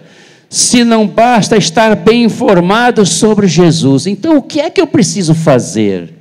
se 0.49 0.84
não 0.84 1.07
basta 1.07 1.55
estar 1.55 1.95
bem 1.95 2.25
informado 2.25 3.05
sobre 3.05 3.47
Jesus, 3.47 4.07
então 4.07 4.36
o 4.36 4.41
que 4.41 4.59
é 4.59 4.69
que 4.69 4.82
eu 4.82 4.88
preciso 4.88 5.34
fazer 5.34 6.13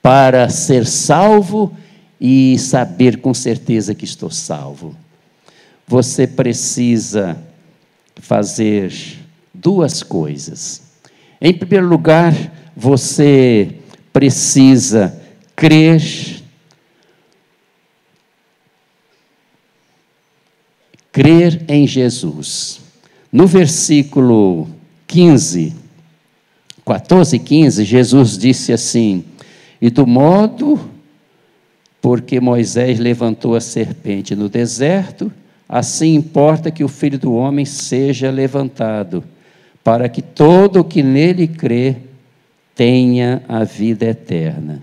para 0.00 0.48
ser 0.48 0.86
salvo 0.86 1.72
e 2.20 2.56
saber 2.56 3.16
com 3.16 3.34
certeza 3.34 3.96
que 3.96 4.04
estou 4.04 4.30
salvo? 4.30 4.94
Você 5.86 6.26
precisa 6.26 7.40
fazer 8.16 8.92
duas 9.52 10.02
coisas. 10.02 10.82
Em 11.40 11.54
primeiro 11.54 11.86
lugar, 11.86 12.34
você 12.76 13.76
precisa 14.12 15.20
crer 15.54 16.02
crer 21.16 21.64
em 21.66 21.86
Jesus. 21.86 22.78
No 23.32 23.46
versículo 23.46 24.68
15, 25.06 25.74
14 26.84 27.36
e 27.36 27.38
15, 27.38 27.84
Jesus 27.84 28.36
disse 28.36 28.70
assim: 28.70 29.24
E 29.80 29.88
do 29.88 30.06
modo 30.06 30.78
porque 32.02 32.38
Moisés 32.38 32.98
levantou 32.98 33.54
a 33.54 33.62
serpente 33.62 34.36
no 34.36 34.50
deserto, 34.50 35.32
assim 35.68 36.14
importa 36.14 36.70
que 36.70 36.84
o 36.84 36.88
filho 36.88 37.18
do 37.18 37.34
homem 37.34 37.64
seja 37.64 38.30
levantado, 38.30 39.24
para 39.82 40.08
que 40.08 40.22
todo 40.22 40.80
o 40.80 40.84
que 40.84 41.02
nele 41.02 41.46
crê 41.46 41.96
tenha 42.74 43.42
a 43.48 43.64
vida 43.64 44.04
eterna. 44.04 44.82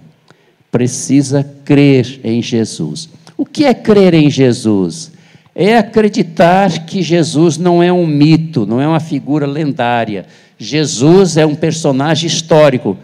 Precisa 0.71 1.43
crer 1.63 2.19
em 2.23 2.41
Jesus. 2.41 3.09
O 3.38 3.45
que 3.45 3.65
é 3.65 3.73
crer 3.73 4.13
em 4.13 4.29
Jesus? 4.29 5.11
É 5.53 5.77
acreditar 5.77 6.86
que 6.86 7.03
Jesus 7.03 7.57
não 7.57 7.84
é 7.84 7.93
um 7.93 8.07
mito, 8.07 8.65
não 8.65 8.81
é 8.81 8.88
uma 8.88 8.99
figura 8.99 9.45
lendária. 9.45 10.25
Jesus 10.57 11.38
é 11.38 11.45
um 11.45 11.53
personagem 11.53 12.27
histórico. 12.27 12.97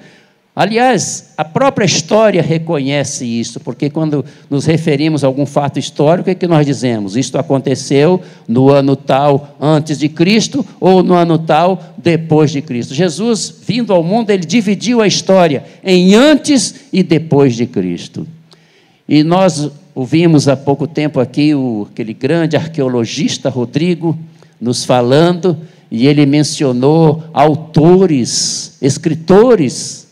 Aliás, 0.60 1.30
a 1.38 1.45
própria 1.45 1.86
história 1.86 2.41
reconhece 2.41 3.24
isso, 3.24 3.62
porque 3.62 3.89
quando 3.89 4.26
nos 4.49 4.66
referimos 4.66 5.24
a 5.24 5.28
algum 5.28 5.45
fato 5.45 5.80
histórico, 5.80 6.30
é 6.30 6.36
que 6.36 6.45
nós 6.45 6.66
dizemos? 6.66 7.16
Isto 7.16 7.38
aconteceu 7.38 8.22
no 8.45 8.70
ano 8.70 8.93
tal 8.93 9.55
antes 9.57 9.97
de 9.97 10.10
Cristo 10.10 10.66
ou 10.78 11.01
no 11.01 11.14
ano 11.14 11.38
tal 11.38 11.82
depois 11.97 12.51
de 12.51 12.62
Cristo. 12.62 12.93
Jesus, 12.93 13.55
vindo 13.66 13.93
ao 13.93 14.03
mundo, 14.03 14.32
ele 14.32 14.43
dividiu 14.43 14.99
a 14.99 15.07
história 15.07 15.64
em 15.82 16.14
antes 16.14 16.76
e 16.91 17.03
depois 17.03 17.55
de 17.55 17.66
Cristo. 17.66 18.28
E 19.07 19.24
nós 19.24 19.72
ouvimos 19.95 20.49
há 20.49 20.57
pouco 20.57 20.86
tempo 20.86 21.22
aqui 21.22 21.55
o, 21.55 21.88
aquele 21.89 22.14
grande 22.14 22.57
arqueologista 22.57 23.47
Rodrigo 23.47 24.20
nos 24.60 24.84
falando, 24.84 25.57
e 25.89 26.05
ele 26.05 26.26
mencionou 26.26 27.24
autores, 27.32 28.78
escritores 28.82 30.09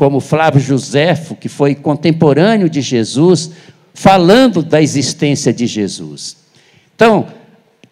como 0.00 0.18
Flávio 0.18 0.62
Joséfo, 0.62 1.34
que 1.34 1.46
foi 1.46 1.74
contemporâneo 1.74 2.70
de 2.70 2.80
Jesus, 2.80 3.50
falando 3.92 4.62
da 4.62 4.80
existência 4.80 5.52
de 5.52 5.66
Jesus. 5.66 6.38
Então, 6.96 7.26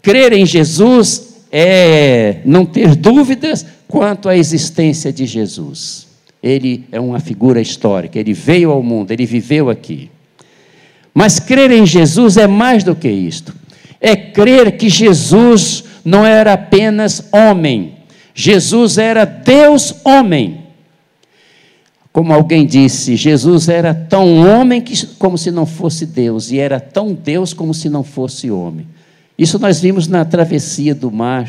crer 0.00 0.32
em 0.32 0.46
Jesus 0.46 1.44
é 1.52 2.40
não 2.46 2.64
ter 2.64 2.94
dúvidas 2.94 3.66
quanto 3.86 4.26
à 4.26 4.34
existência 4.34 5.12
de 5.12 5.26
Jesus. 5.26 6.06
Ele 6.42 6.86
é 6.90 6.98
uma 6.98 7.20
figura 7.20 7.60
histórica, 7.60 8.18
ele 8.18 8.32
veio 8.32 8.70
ao 8.70 8.82
mundo, 8.82 9.10
ele 9.10 9.26
viveu 9.26 9.68
aqui. 9.68 10.10
Mas 11.12 11.38
crer 11.38 11.70
em 11.70 11.84
Jesus 11.84 12.38
é 12.38 12.46
mais 12.46 12.82
do 12.82 12.96
que 12.96 13.10
isto. 13.10 13.54
É 14.00 14.16
crer 14.16 14.78
que 14.78 14.88
Jesus 14.88 15.84
não 16.02 16.24
era 16.24 16.54
apenas 16.54 17.28
homem, 17.30 17.96
Jesus 18.34 18.96
era 18.96 19.26
Deus 19.26 19.94
homem. 20.06 20.67
Como 22.12 22.32
alguém 22.32 22.66
disse, 22.66 23.16
Jesus 23.16 23.68
era 23.68 23.94
tão 23.94 24.38
homem 24.38 24.80
que, 24.80 25.06
como 25.18 25.36
se 25.36 25.50
não 25.50 25.66
fosse 25.66 26.06
Deus, 26.06 26.50
e 26.50 26.58
era 26.58 26.80
tão 26.80 27.12
Deus 27.12 27.52
como 27.52 27.74
se 27.74 27.88
não 27.88 28.02
fosse 28.02 28.50
homem. 28.50 28.86
Isso 29.38 29.58
nós 29.58 29.80
vimos 29.80 30.08
na 30.08 30.24
travessia 30.24 30.94
do 30.94 31.10
mar, 31.10 31.48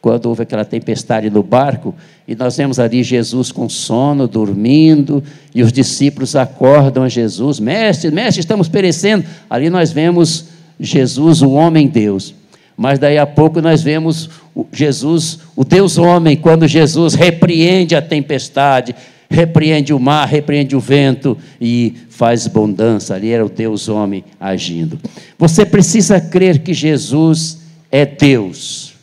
quando 0.00 0.26
houve 0.26 0.42
aquela 0.42 0.64
tempestade 0.64 1.28
no 1.28 1.42
barco, 1.42 1.94
e 2.26 2.34
nós 2.34 2.56
vemos 2.56 2.78
ali 2.78 3.02
Jesus 3.02 3.50
com 3.50 3.68
sono, 3.68 4.28
dormindo, 4.28 5.22
e 5.54 5.62
os 5.62 5.72
discípulos 5.72 6.36
acordam 6.36 7.02
a 7.02 7.08
Jesus: 7.08 7.58
Mestre, 7.58 8.10
mestre, 8.10 8.40
estamos 8.40 8.68
perecendo. 8.68 9.24
Ali 9.48 9.68
nós 9.68 9.90
vemos 9.90 10.46
Jesus, 10.78 11.42
o 11.42 11.50
homem-deus. 11.50 12.34
Mas 12.76 12.98
daí 12.98 13.18
a 13.18 13.26
pouco 13.26 13.60
nós 13.60 13.82
vemos 13.82 14.30
Jesus, 14.72 15.40
o 15.54 15.64
Deus 15.64 15.98
homem, 15.98 16.36
quando 16.36 16.66
Jesus 16.66 17.14
repreende 17.14 17.94
a 17.94 18.00
tempestade, 18.00 18.94
repreende 19.30 19.94
o 19.94 20.00
mar, 20.00 20.26
repreende 20.26 20.74
o 20.74 20.80
vento 20.80 21.38
e 21.60 21.94
faz 22.08 22.48
bondança. 22.48 23.14
Ali 23.14 23.30
era 23.30 23.46
o 23.46 23.48
Deus 23.48 23.88
homem 23.88 24.24
agindo. 24.40 24.98
Você 25.38 25.64
precisa 25.64 26.20
crer 26.20 26.58
que 26.58 26.74
Jesus 26.74 27.60
é 27.90 28.04
Deus. 28.04 28.94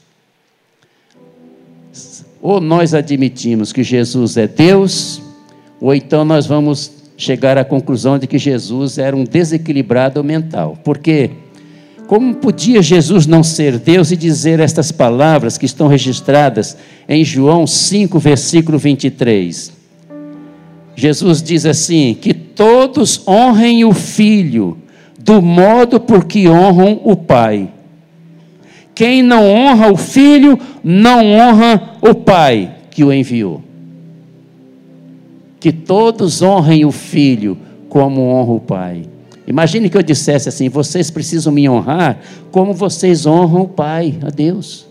Ou 2.42 2.60
nós 2.60 2.94
admitimos 2.94 3.72
que 3.72 3.84
Jesus 3.84 4.38
é 4.38 4.48
Deus, 4.48 5.22
ou 5.80 5.96
então 5.96 6.24
nós 6.24 6.46
vamos 6.46 6.92
chegar 7.18 7.58
à 7.58 7.66
conclusão 7.66 8.20
de 8.20 8.28
que 8.28 8.38
Jesus 8.38 8.98
era 8.98 9.16
um 9.16 9.24
desequilibrado 9.24 10.24
mental. 10.24 10.78
Por 10.84 11.00
quê? 11.00 11.32
Como 12.06 12.36
podia 12.36 12.82
Jesus 12.82 13.26
não 13.26 13.44
ser 13.44 13.80
Deus 13.80 14.12
e 14.12 14.16
dizer 14.16 14.60
estas 14.60 14.92
palavras 14.92 15.58
que 15.58 15.66
estão 15.66 15.88
registradas 15.88 16.78
em 17.10 17.24
João 17.24 17.66
5, 17.68 18.18
versículo 18.20 18.78
23? 18.78 19.77
Jesus 20.98 21.44
diz 21.44 21.64
assim: 21.64 22.18
que 22.20 22.34
todos 22.34 23.26
honrem 23.28 23.86
o 23.86 23.94
filho 23.94 24.80
do 25.20 25.42
modo 25.42 26.00
por 26.00 26.26
que 26.26 26.50
honram 26.50 27.00
o 27.04 27.16
pai. 27.16 27.70
Quem 28.96 29.22
não 29.22 29.48
honra 29.48 29.92
o 29.92 29.96
filho, 29.96 30.60
não 30.84 31.34
honra 31.34 31.98
o 32.02 32.16
pai 32.16 32.76
que 32.90 33.04
o 33.04 33.14
enviou. 33.14 33.62
Que 35.60 35.72
todos 35.72 36.42
honrem 36.42 36.84
o 36.84 36.92
filho 36.92 37.56
como 37.88 38.22
honra 38.22 38.54
o 38.54 38.60
pai. 38.60 39.04
Imagine 39.46 39.92
que 39.92 39.98
eu 39.98 40.04
dissesse 40.04 40.50
assim: 40.50 40.68
vocês 40.68 41.12
precisam 41.12 41.54
me 41.54 41.70
honrar 41.70 42.20
como 42.52 42.74
vocês 42.74 43.28
honram 43.28 43.62
o 43.62 43.68
pai, 43.68 44.16
a 44.24 44.32
Deus 44.32 44.87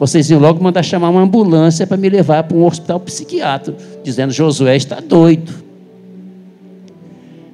vocês 0.00 0.30
iam 0.30 0.40
logo 0.40 0.64
mandar 0.64 0.82
chamar 0.82 1.10
uma 1.10 1.20
ambulância 1.20 1.86
para 1.86 1.98
me 1.98 2.08
levar 2.08 2.44
para 2.44 2.56
um 2.56 2.64
hospital 2.64 2.98
psiquiátrico, 3.00 3.78
dizendo: 4.02 4.32
Josué 4.32 4.74
está 4.74 4.98
doido. 4.98 5.52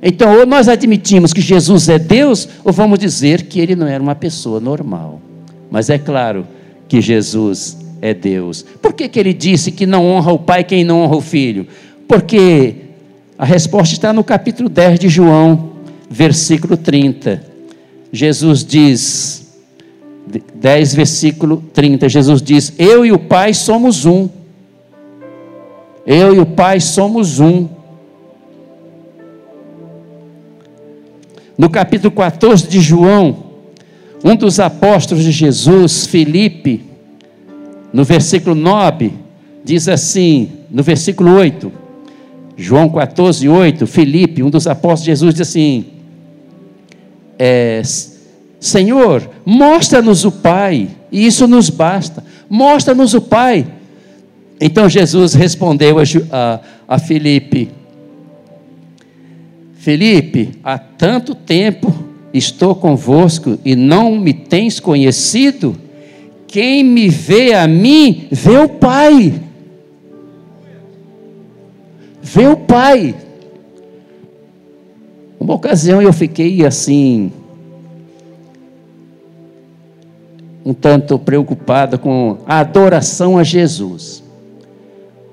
Então, 0.00 0.38
ou 0.38 0.46
nós 0.46 0.68
admitimos 0.68 1.32
que 1.32 1.40
Jesus 1.40 1.88
é 1.88 1.98
Deus, 1.98 2.48
ou 2.64 2.72
vamos 2.72 3.00
dizer 3.00 3.42
que 3.42 3.58
ele 3.58 3.74
não 3.74 3.88
era 3.88 4.00
uma 4.00 4.14
pessoa 4.14 4.60
normal. 4.60 5.20
Mas 5.68 5.90
é 5.90 5.98
claro 5.98 6.46
que 6.86 7.00
Jesus 7.00 7.76
é 8.00 8.14
Deus. 8.14 8.64
Por 8.80 8.92
que, 8.92 9.08
que 9.08 9.18
ele 9.18 9.34
disse 9.34 9.72
que 9.72 9.84
não 9.84 10.06
honra 10.06 10.32
o 10.32 10.38
pai 10.38 10.62
quem 10.62 10.84
não 10.84 11.02
honra 11.02 11.16
o 11.16 11.20
filho? 11.20 11.66
Porque 12.06 12.76
a 13.36 13.44
resposta 13.44 13.92
está 13.92 14.12
no 14.12 14.22
capítulo 14.22 14.68
10 14.68 15.00
de 15.00 15.08
João, 15.08 15.72
versículo 16.08 16.76
30. 16.76 17.42
Jesus 18.12 18.64
diz: 18.64 19.45
10, 20.26 20.94
versículo 20.94 21.62
30, 21.72 22.08
Jesus 22.08 22.42
diz: 22.42 22.72
Eu 22.78 23.06
e 23.06 23.12
o 23.12 23.18
Pai 23.18 23.54
somos 23.54 24.04
um. 24.04 24.28
Eu 26.04 26.34
e 26.34 26.38
o 26.38 26.46
Pai 26.46 26.80
somos 26.80 27.38
um. 27.38 27.68
No 31.56 31.70
capítulo 31.70 32.10
14 32.12 32.66
de 32.66 32.80
João, 32.80 33.44
um 34.22 34.36
dos 34.36 34.60
apóstolos 34.60 35.24
de 35.24 35.30
Jesus, 35.30 36.06
Filipe, 36.06 36.84
no 37.92 38.04
versículo 38.04 38.54
9, 38.54 39.12
diz 39.64 39.88
assim, 39.88 40.50
no 40.70 40.82
versículo 40.82 41.32
8, 41.34 41.72
João 42.56 42.88
14, 42.88 43.48
8, 43.48 43.86
Filipe, 43.86 44.42
um 44.42 44.50
dos 44.50 44.66
apóstolos 44.66 45.00
de 45.00 45.06
Jesus, 45.06 45.34
diz 45.34 45.48
assim: 45.48 45.86
é, 47.38 47.82
Senhor, 48.58 49.30
mostra-nos 49.44 50.24
o 50.24 50.32
Pai, 50.32 50.88
e 51.12 51.26
isso 51.26 51.46
nos 51.46 51.70
basta. 51.70 52.24
Mostra-nos 52.48 53.14
o 53.14 53.20
Pai. 53.20 53.66
Então 54.60 54.88
Jesus 54.88 55.34
respondeu 55.34 55.98
a, 55.98 56.02
a, 56.32 56.60
a 56.96 56.98
Filipe: 56.98 57.70
Filipe, 59.74 60.50
há 60.64 60.78
tanto 60.78 61.34
tempo 61.34 61.94
estou 62.32 62.74
convosco 62.74 63.58
e 63.64 63.76
não 63.76 64.18
me 64.18 64.32
tens 64.32 64.80
conhecido? 64.80 65.76
Quem 66.46 66.82
me 66.82 67.08
vê 67.08 67.52
a 67.52 67.66
mim, 67.66 68.28
vê 68.30 68.56
o 68.58 68.68
Pai. 68.68 69.34
Vê 72.22 72.46
o 72.46 72.56
Pai. 72.56 73.14
Uma 75.38 75.54
ocasião 75.54 76.00
eu 76.00 76.12
fiquei 76.12 76.64
assim, 76.64 77.30
um 80.66 80.74
tanto 80.74 81.16
preocupada 81.16 81.96
com 81.96 82.38
a 82.44 82.58
adoração 82.58 83.38
a 83.38 83.44
Jesus. 83.44 84.20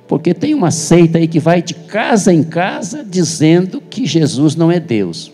Porque 0.07 0.31
tem 0.31 0.53
uma 0.53 0.69
seita 0.69 1.17
aí 1.17 1.27
que 1.27 1.39
vai 1.39 1.59
de 1.59 1.73
casa 1.73 2.31
em 2.31 2.43
casa 2.43 3.03
dizendo 3.03 3.81
que 3.81 4.05
Jesus 4.05 4.55
não 4.55 4.71
é 4.71 4.79
Deus. 4.79 5.31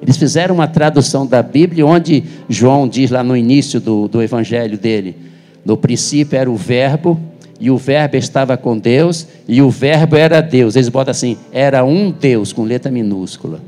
Eles 0.00 0.16
fizeram 0.16 0.54
uma 0.54 0.66
tradução 0.66 1.26
da 1.26 1.42
Bíblia 1.42 1.84
onde 1.84 2.24
João 2.48 2.88
diz 2.88 3.10
lá 3.10 3.22
no 3.22 3.36
início 3.36 3.78
do, 3.78 4.08
do 4.08 4.22
evangelho 4.22 4.78
dele: 4.78 5.14
no 5.62 5.76
princípio 5.76 6.38
era 6.38 6.50
o 6.50 6.56
Verbo, 6.56 7.20
e 7.60 7.70
o 7.70 7.76
Verbo 7.76 8.16
estava 8.16 8.56
com 8.56 8.78
Deus, 8.78 9.26
e 9.46 9.60
o 9.60 9.68
Verbo 9.68 10.16
era 10.16 10.40
Deus. 10.40 10.74
Eles 10.74 10.88
botam 10.88 11.10
assim: 11.10 11.36
era 11.52 11.84
um 11.84 12.10
Deus, 12.10 12.50
com 12.50 12.62
letra 12.62 12.90
minúscula. 12.90 13.60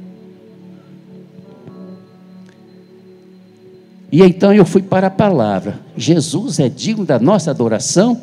E 4.14 4.22
então 4.22 4.54
eu 4.54 4.64
fui 4.64 4.80
para 4.80 5.08
a 5.08 5.10
palavra. 5.10 5.80
Jesus 5.96 6.60
é 6.60 6.68
digno 6.68 7.04
da 7.04 7.18
nossa 7.18 7.50
adoração? 7.50 8.20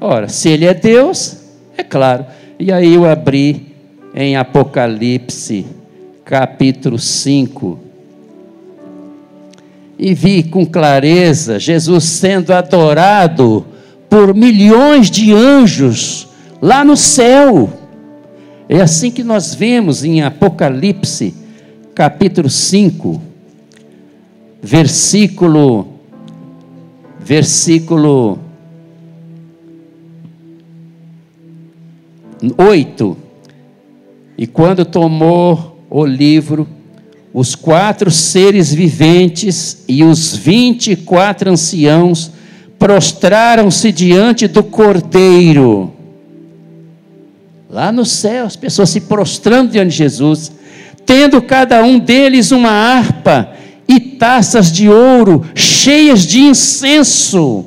Ora, 0.00 0.28
se 0.28 0.48
ele 0.48 0.64
é 0.64 0.72
Deus, 0.72 1.36
é 1.76 1.82
claro. 1.82 2.24
E 2.58 2.72
aí 2.72 2.94
eu 2.94 3.04
abri 3.04 3.66
em 4.14 4.34
Apocalipse, 4.34 5.66
capítulo 6.24 6.98
5. 6.98 7.78
E 9.98 10.14
vi 10.14 10.42
com 10.42 10.64
clareza 10.64 11.58
Jesus 11.58 12.04
sendo 12.04 12.54
adorado 12.54 13.66
por 14.08 14.34
milhões 14.34 15.10
de 15.10 15.34
anjos 15.34 16.28
lá 16.62 16.82
no 16.82 16.96
céu. 16.96 17.70
É 18.66 18.80
assim 18.80 19.10
que 19.10 19.22
nós 19.22 19.54
vemos 19.54 20.02
em 20.02 20.22
Apocalipse, 20.22 21.34
capítulo 21.94 22.48
5, 22.48 23.28
versículo 24.62 25.88
versículo 27.18 28.38
8. 32.56 33.16
E 34.36 34.46
quando 34.46 34.84
tomou 34.84 35.84
o 35.90 36.04
livro, 36.04 36.66
os 37.32 37.54
quatro 37.54 38.10
seres 38.10 38.72
viventes 38.72 39.84
e 39.86 40.02
os 40.02 40.34
vinte 40.34 40.92
e 40.92 40.96
quatro 40.96 41.50
anciãos 41.50 42.32
prostraram-se 42.78 43.92
diante 43.92 44.48
do 44.48 44.64
Cordeiro. 44.64 45.92
Lá 47.68 47.92
no 47.92 48.04
céu, 48.04 48.46
as 48.46 48.56
pessoas 48.56 48.90
se 48.90 49.02
prostrando 49.02 49.70
diante 49.70 49.90
de 49.90 49.96
Jesus, 49.98 50.50
tendo 51.04 51.40
cada 51.42 51.84
um 51.84 51.98
deles 51.98 52.50
uma 52.50 52.70
harpa 52.70 53.59
e 53.90 53.98
taças 53.98 54.70
de 54.70 54.88
ouro 54.88 55.44
cheias 55.52 56.20
de 56.20 56.38
incenso. 56.38 57.64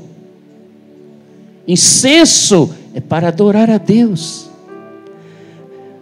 Incenso 1.68 2.74
é 2.96 3.02
para 3.02 3.28
adorar 3.28 3.70
a 3.70 3.78
Deus. 3.78 4.50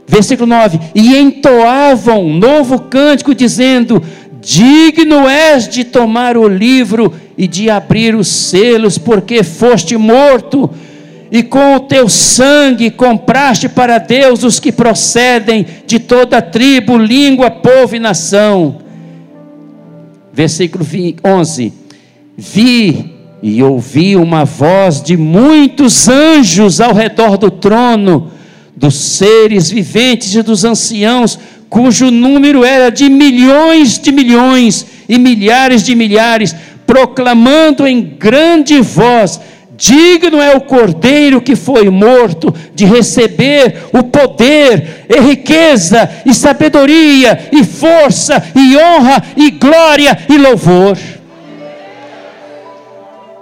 Versículo 0.08 0.46
9: 0.46 0.80
E 0.94 1.18
entoavam 1.18 2.24
um 2.24 2.38
novo 2.38 2.82
cântico, 2.82 3.34
dizendo: 3.34 4.04
Digno 4.40 5.28
és 5.28 5.68
de 5.68 5.84
tomar 5.84 6.38
o 6.38 6.48
livro 6.48 7.12
e 7.36 7.48
de 7.48 7.72
abrir 7.72 8.14
os 8.14 8.28
selos, 8.28 9.00
porque 9.00 9.42
foste 9.42 9.98
morto, 9.98 10.70
e 11.32 11.42
com 11.42 11.78
o 11.78 11.80
teu 11.80 12.08
sangue 12.08 12.92
compraste 12.92 13.68
para 13.68 13.98
Deus 13.98 14.44
os 14.44 14.60
que 14.60 14.72
procedem 14.72 15.66
de 15.88 15.98
toda 15.98 16.44
tribo, 16.44 16.96
língua, 16.96 17.50
povo 17.50 17.96
e 17.96 18.00
nação. 18.00 18.91
Versículo 20.34 20.86
11: 21.24 21.74
Vi 22.38 23.14
e 23.44 23.62
ouvi 23.64 24.16
uma 24.16 24.46
voz 24.46 25.02
de 25.02 25.18
muitos 25.18 26.08
anjos 26.08 26.80
ao 26.80 26.94
redor 26.94 27.38
do 27.38 27.50
trono 27.50 28.32
dos 28.76 28.96
seres 28.96 29.70
viventes 29.70 30.34
e 30.34 30.42
dos 30.42 30.64
anciãos, 30.64 31.38
cujo 31.70 32.10
número 32.10 32.64
era 32.64 32.90
de 32.90 33.10
milhões 33.10 34.00
de 34.00 34.12
milhões 34.12 34.86
e 35.08 35.18
milhares 35.18 35.84
de 35.84 35.96
milhares, 35.96 36.56
proclamando 36.86 37.86
em 37.86 38.02
grande 38.02 38.80
voz: 38.80 39.40
Digno 39.82 40.40
é 40.40 40.56
o 40.56 40.62
cordeiro 40.62 41.42
que 41.42 41.56
foi 41.56 41.90
morto 41.90 42.54
de 42.76 42.86
receber 42.86 43.86
o 43.92 44.04
poder, 44.04 45.08
e 45.10 45.20
riqueza, 45.20 46.08
e 46.24 46.36
sabedoria, 46.36 47.50
e 47.52 47.64
força, 47.64 48.44
e 48.56 48.78
honra, 48.78 49.24
e 49.36 49.50
glória 49.50 50.16
e 50.30 50.38
louvor. 50.38 50.96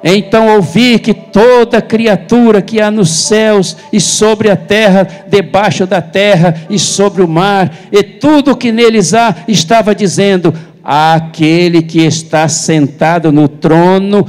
Então 0.01 0.55
ouvi 0.55 0.97
que 0.97 1.13
toda 1.13 1.81
criatura 1.81 2.61
que 2.61 2.79
há 2.79 2.89
nos 2.89 3.09
céus 3.09 3.75
e 3.91 3.99
sobre 3.99 4.49
a 4.49 4.55
terra, 4.55 5.05
debaixo 5.27 5.85
da 5.85 6.01
terra 6.01 6.55
e 6.69 6.79
sobre 6.79 7.21
o 7.21 7.27
mar, 7.27 7.69
e 7.91 8.01
tudo 8.01 8.55
que 8.55 8.71
neles 8.71 9.13
há, 9.13 9.35
estava 9.45 9.93
dizendo: 9.93 10.53
Aquele 10.81 11.81
que 11.81 11.99
está 11.99 12.47
sentado 12.47 13.29
no 13.29 13.49
trono 13.49 14.25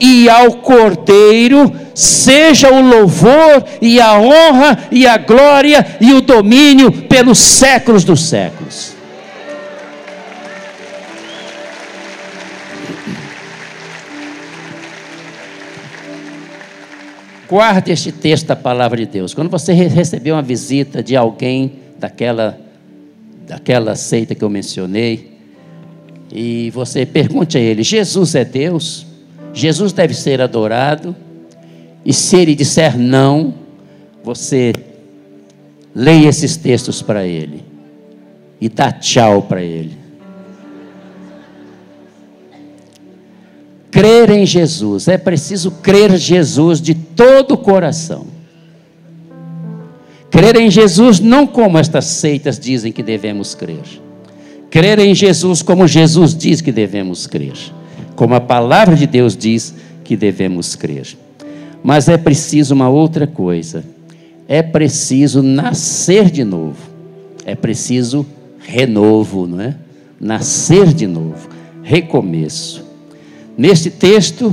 e 0.00 0.28
ao 0.28 0.52
Cordeiro 0.56 1.72
seja 1.94 2.72
o 2.72 2.80
louvor 2.80 3.64
e 3.80 4.00
a 4.00 4.18
honra 4.18 4.86
e 4.90 5.06
a 5.06 5.16
glória 5.16 5.84
e 6.00 6.12
o 6.12 6.20
domínio 6.20 6.90
pelos 6.90 7.38
séculos 7.38 8.04
dos 8.04 8.28
séculos. 8.28 8.98
Guarde 17.48 17.92
este 17.92 18.12
texto 18.12 18.46
da 18.46 18.56
palavra 18.56 18.98
de 18.98 19.06
Deus. 19.06 19.32
Quando 19.32 19.48
você 19.48 19.72
receber 19.72 20.32
uma 20.32 20.42
visita 20.42 21.02
de 21.02 21.16
alguém 21.16 21.72
daquela, 21.98 22.60
daquela 23.46 23.96
seita 23.96 24.34
que 24.34 24.44
eu 24.44 24.50
mencionei, 24.50 25.38
e 26.30 26.70
você 26.72 27.06
pergunte 27.06 27.56
a 27.56 27.60
ele: 27.60 27.82
Jesus 27.82 28.34
é 28.34 28.44
Deus? 28.44 29.07
Jesus 29.58 29.92
deve 29.92 30.14
ser 30.14 30.40
adorado? 30.40 31.16
E 32.04 32.12
se 32.12 32.36
ele 32.36 32.54
disser 32.54 32.96
não, 32.96 33.54
você 34.22 34.72
leia 35.92 36.28
esses 36.28 36.56
textos 36.56 37.02
para 37.02 37.26
ele 37.26 37.64
e 38.60 38.68
dá 38.68 38.92
tchau 38.92 39.42
para 39.42 39.60
ele. 39.60 39.96
Crer 43.90 44.30
em 44.30 44.46
Jesus, 44.46 45.08
é 45.08 45.18
preciso 45.18 45.72
crer 45.72 46.16
Jesus 46.16 46.80
de 46.80 46.94
todo 46.94 47.54
o 47.54 47.58
coração. 47.58 48.26
Crer 50.30 50.56
em 50.56 50.70
Jesus 50.70 51.18
não 51.18 51.46
como 51.46 51.78
estas 51.78 52.04
seitas 52.04 52.60
dizem 52.60 52.92
que 52.92 53.02
devemos 53.02 53.56
crer. 53.56 53.82
Crer 54.70 55.00
em 55.00 55.14
Jesus 55.14 55.62
como 55.62 55.88
Jesus 55.88 56.32
diz 56.32 56.60
que 56.60 56.70
devemos 56.70 57.26
crer. 57.26 57.77
Como 58.18 58.34
a 58.34 58.40
palavra 58.40 58.96
de 58.96 59.06
Deus 59.06 59.36
diz 59.36 59.72
que 60.02 60.16
devemos 60.16 60.74
crer. 60.74 61.16
Mas 61.84 62.08
é 62.08 62.16
preciso 62.16 62.74
uma 62.74 62.88
outra 62.88 63.28
coisa. 63.28 63.84
É 64.48 64.60
preciso 64.60 65.40
nascer 65.40 66.28
de 66.28 66.42
novo. 66.42 66.78
É 67.46 67.54
preciso 67.54 68.26
renovo, 68.58 69.46
não 69.46 69.60
é? 69.60 69.76
Nascer 70.20 70.92
de 70.92 71.06
novo, 71.06 71.48
recomeço. 71.80 72.84
Neste 73.56 73.88
texto 73.88 74.52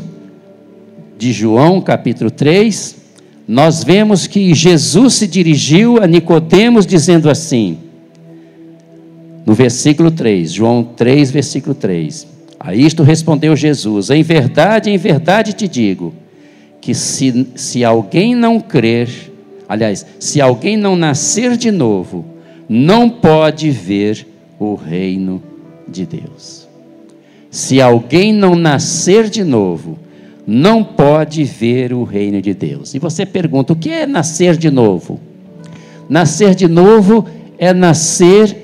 de 1.17 1.33
João, 1.33 1.81
capítulo 1.81 2.29
3, 2.29 2.95
nós 3.47 3.83
vemos 3.83 4.27
que 4.27 4.53
Jesus 4.53 5.15
se 5.15 5.25
dirigiu 5.25 5.99
a 6.03 6.05
Nicodemos 6.05 6.85
dizendo 6.85 7.31
assim: 7.31 7.79
no 9.43 9.55
versículo 9.55 10.11
3, 10.11 10.53
João 10.53 10.83
3, 10.83 11.31
versículo 11.31 11.73
3. 11.73 12.34
A 12.65 12.73
isto 12.73 13.03
respondeu 13.03 13.55
Jesus: 13.55 14.09
Em 14.09 14.23
verdade, 14.23 14.89
em 14.89 14.97
verdade 14.97 15.53
te 15.53 15.67
digo, 15.67 16.15
que 16.81 16.95
se, 16.95 17.47
se 17.55 17.85
alguém 17.85 18.33
não 18.33 18.59
crer, 18.59 19.07
aliás, 19.69 20.03
se 20.19 20.41
alguém 20.41 20.75
não 20.75 20.95
nascer 20.95 21.57
de 21.57 21.69
novo, 21.69 22.25
não 22.67 23.07
pode 23.07 23.69
ver 23.69 24.25
o 24.59 24.73
reino 24.73 25.43
de 25.87 26.07
Deus. 26.07 26.67
Se 27.51 27.79
alguém 27.79 28.33
não 28.33 28.55
nascer 28.55 29.29
de 29.29 29.43
novo, 29.43 29.99
não 30.47 30.83
pode 30.83 31.43
ver 31.43 31.93
o 31.93 32.03
reino 32.03 32.41
de 32.41 32.55
Deus. 32.55 32.95
E 32.95 32.99
você 32.99 33.27
pergunta: 33.27 33.73
o 33.73 33.75
que 33.75 33.91
é 33.91 34.07
nascer 34.07 34.57
de 34.57 34.71
novo? 34.71 35.19
Nascer 36.09 36.55
de 36.55 36.67
novo 36.67 37.27
é 37.59 37.71
nascer 37.71 38.57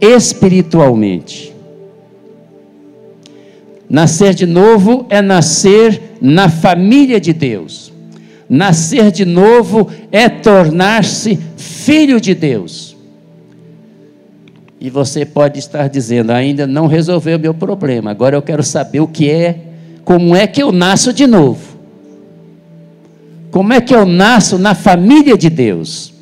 espiritualmente. 0.00 1.55
Nascer 3.88 4.34
de 4.34 4.46
novo 4.46 5.06
é 5.08 5.22
nascer 5.22 6.16
na 6.20 6.48
família 6.48 7.20
de 7.20 7.32
Deus. 7.32 7.92
Nascer 8.48 9.10
de 9.10 9.24
novo 9.24 9.88
é 10.10 10.28
tornar-se 10.28 11.38
filho 11.56 12.20
de 12.20 12.34
Deus. 12.34 12.96
E 14.80 14.90
você 14.90 15.24
pode 15.24 15.58
estar 15.58 15.88
dizendo, 15.88 16.30
ainda 16.30 16.66
não 16.66 16.86
resolveu 16.86 17.38
o 17.38 17.40
meu 17.40 17.54
problema. 17.54 18.10
Agora 18.10 18.36
eu 18.36 18.42
quero 18.42 18.62
saber 18.62 19.00
o 19.00 19.08
que 19.08 19.30
é, 19.30 19.58
como 20.04 20.34
é 20.36 20.46
que 20.46 20.62
eu 20.62 20.70
nasço 20.70 21.12
de 21.12 21.26
novo. 21.26 21.76
Como 23.50 23.72
é 23.72 23.80
que 23.80 23.94
eu 23.94 24.04
nasço 24.04 24.58
na 24.58 24.74
família 24.74 25.36
de 25.36 25.48
Deus? 25.48 26.12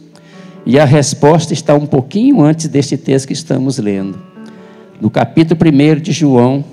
E 0.65 0.79
a 0.79 0.85
resposta 0.85 1.53
está 1.53 1.75
um 1.75 1.85
pouquinho 1.85 2.41
antes 2.43 2.69
deste 2.69 2.97
texto 2.97 3.27
que 3.27 3.33
estamos 3.33 3.79
lendo. 3.79 4.19
No 5.01 5.11
capítulo 5.11 5.61
1 5.61 6.01
de 6.01 6.13
João, 6.13 6.65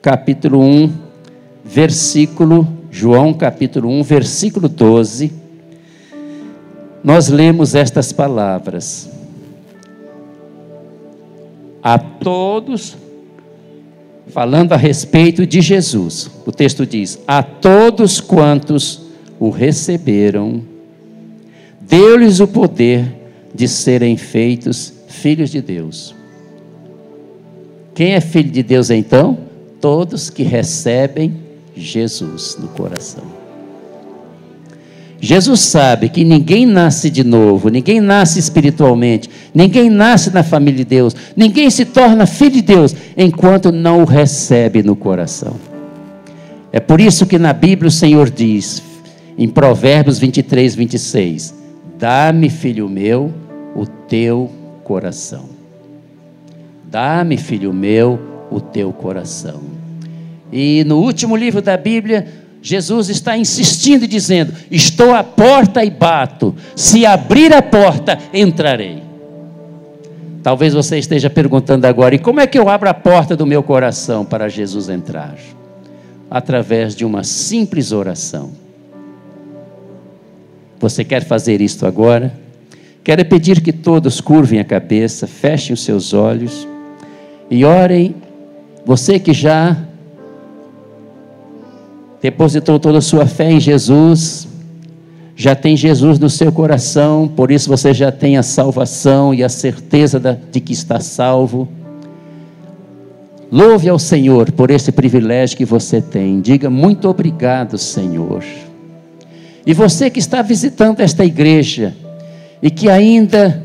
capítulo 0.00 0.60
1, 0.60 0.92
versículo 1.64 2.66
João 2.90 3.34
capítulo 3.34 3.88
1, 3.90 4.02
versículo 4.02 4.68
12, 4.68 5.32
nós 7.02 7.28
lemos 7.28 7.74
estas 7.74 8.12
palavras: 8.12 9.10
a 11.82 11.98
todos, 11.98 12.96
falando 14.28 14.72
a 14.72 14.76
respeito 14.76 15.46
de 15.46 15.60
Jesus. 15.60 16.30
O 16.44 16.52
texto 16.52 16.84
diz: 16.86 17.18
A 17.26 17.42
todos 17.42 18.20
quantos 18.20 19.02
o 19.38 19.50
receberam, 19.50 20.62
deu-lhes 21.80 22.40
o 22.40 22.48
poder 22.48 23.14
de 23.54 23.66
serem 23.66 24.16
feitos 24.16 24.92
filhos 25.08 25.50
de 25.50 25.60
Deus. 25.60 26.14
Quem 27.94 28.14
é 28.14 28.20
filho 28.20 28.50
de 28.50 28.62
Deus 28.62 28.90
então? 28.90 29.47
Todos 29.80 30.30
que 30.30 30.42
recebem 30.42 31.36
Jesus 31.74 32.56
no 32.60 32.68
coração. 32.68 33.24
Jesus 35.20 35.60
sabe 35.60 36.08
que 36.08 36.24
ninguém 36.24 36.64
nasce 36.64 37.10
de 37.10 37.24
novo, 37.24 37.68
ninguém 37.68 38.00
nasce 38.00 38.38
espiritualmente, 38.38 39.28
ninguém 39.52 39.90
nasce 39.90 40.30
na 40.30 40.44
família 40.44 40.78
de 40.78 40.84
Deus, 40.84 41.14
ninguém 41.36 41.68
se 41.70 41.84
torna 41.84 42.24
filho 42.24 42.52
de 42.52 42.62
Deus 42.62 42.94
enquanto 43.16 43.72
não 43.72 44.02
o 44.02 44.04
recebe 44.04 44.82
no 44.82 44.94
coração. 44.94 45.56
É 46.70 46.78
por 46.78 47.00
isso 47.00 47.26
que 47.26 47.38
na 47.38 47.52
Bíblia 47.52 47.88
o 47.88 47.92
Senhor 47.92 48.30
diz, 48.30 48.82
em 49.36 49.48
Provérbios 49.48 50.18
23, 50.18 50.74
26: 50.76 51.54
Dá-me, 51.98 52.48
filho 52.48 52.88
meu, 52.88 53.32
o 53.74 53.86
teu 53.86 54.50
coração. 54.84 55.46
Dá-me, 56.84 57.36
filho 57.36 57.72
meu, 57.72 58.20
o 58.50 58.60
teu 58.60 58.92
coração. 58.92 59.60
E 60.52 60.84
no 60.84 60.98
último 60.98 61.36
livro 61.36 61.60
da 61.60 61.76
Bíblia, 61.76 62.26
Jesus 62.62 63.08
está 63.08 63.36
insistindo 63.36 64.04
e 64.04 64.08
dizendo: 64.08 64.52
Estou 64.70 65.14
à 65.14 65.22
porta 65.22 65.84
e 65.84 65.90
bato. 65.90 66.54
Se 66.74 67.06
abrir 67.06 67.52
a 67.52 67.62
porta, 67.62 68.18
entrarei. 68.32 69.02
Talvez 70.42 70.72
você 70.72 70.98
esteja 70.98 71.28
perguntando 71.28 71.86
agora: 71.86 72.14
e 72.14 72.18
como 72.18 72.40
é 72.40 72.46
que 72.46 72.58
eu 72.58 72.68
abro 72.68 72.88
a 72.88 72.94
porta 72.94 73.36
do 73.36 73.46
meu 73.46 73.62
coração 73.62 74.24
para 74.24 74.48
Jesus 74.48 74.88
entrar? 74.88 75.36
Através 76.30 76.94
de 76.94 77.04
uma 77.04 77.24
simples 77.24 77.92
oração. 77.92 78.50
Você 80.78 81.04
quer 81.04 81.24
fazer 81.24 81.60
isto 81.60 81.86
agora? 81.86 82.32
Quero 83.02 83.24
pedir 83.24 83.60
que 83.60 83.72
todos 83.72 84.20
curvem 84.20 84.60
a 84.60 84.64
cabeça, 84.64 85.26
fechem 85.26 85.74
os 85.74 85.82
seus 85.82 86.12
olhos 86.12 86.68
e 87.50 87.64
orem. 87.64 88.14
Você 88.88 89.18
que 89.18 89.34
já 89.34 89.76
depositou 92.22 92.80
toda 92.80 92.96
a 92.96 93.02
sua 93.02 93.26
fé 93.26 93.52
em 93.52 93.60
Jesus, 93.60 94.48
já 95.36 95.54
tem 95.54 95.76
Jesus 95.76 96.18
no 96.18 96.30
seu 96.30 96.50
coração, 96.50 97.28
por 97.28 97.50
isso 97.50 97.68
você 97.68 97.92
já 97.92 98.10
tem 98.10 98.38
a 98.38 98.42
salvação 98.42 99.34
e 99.34 99.44
a 99.44 99.48
certeza 99.50 100.18
de 100.18 100.58
que 100.58 100.72
está 100.72 101.00
salvo. 101.00 101.68
Louve 103.52 103.90
ao 103.90 103.98
Senhor 103.98 104.50
por 104.52 104.70
esse 104.70 104.90
privilégio 104.90 105.58
que 105.58 105.66
você 105.66 106.00
tem. 106.00 106.40
Diga 106.40 106.70
muito 106.70 107.10
obrigado, 107.10 107.76
Senhor. 107.76 108.42
E 109.66 109.74
você 109.74 110.08
que 110.08 110.18
está 110.18 110.40
visitando 110.40 111.00
esta 111.00 111.26
igreja 111.26 111.94
e 112.62 112.70
que 112.70 112.88
ainda 112.88 113.62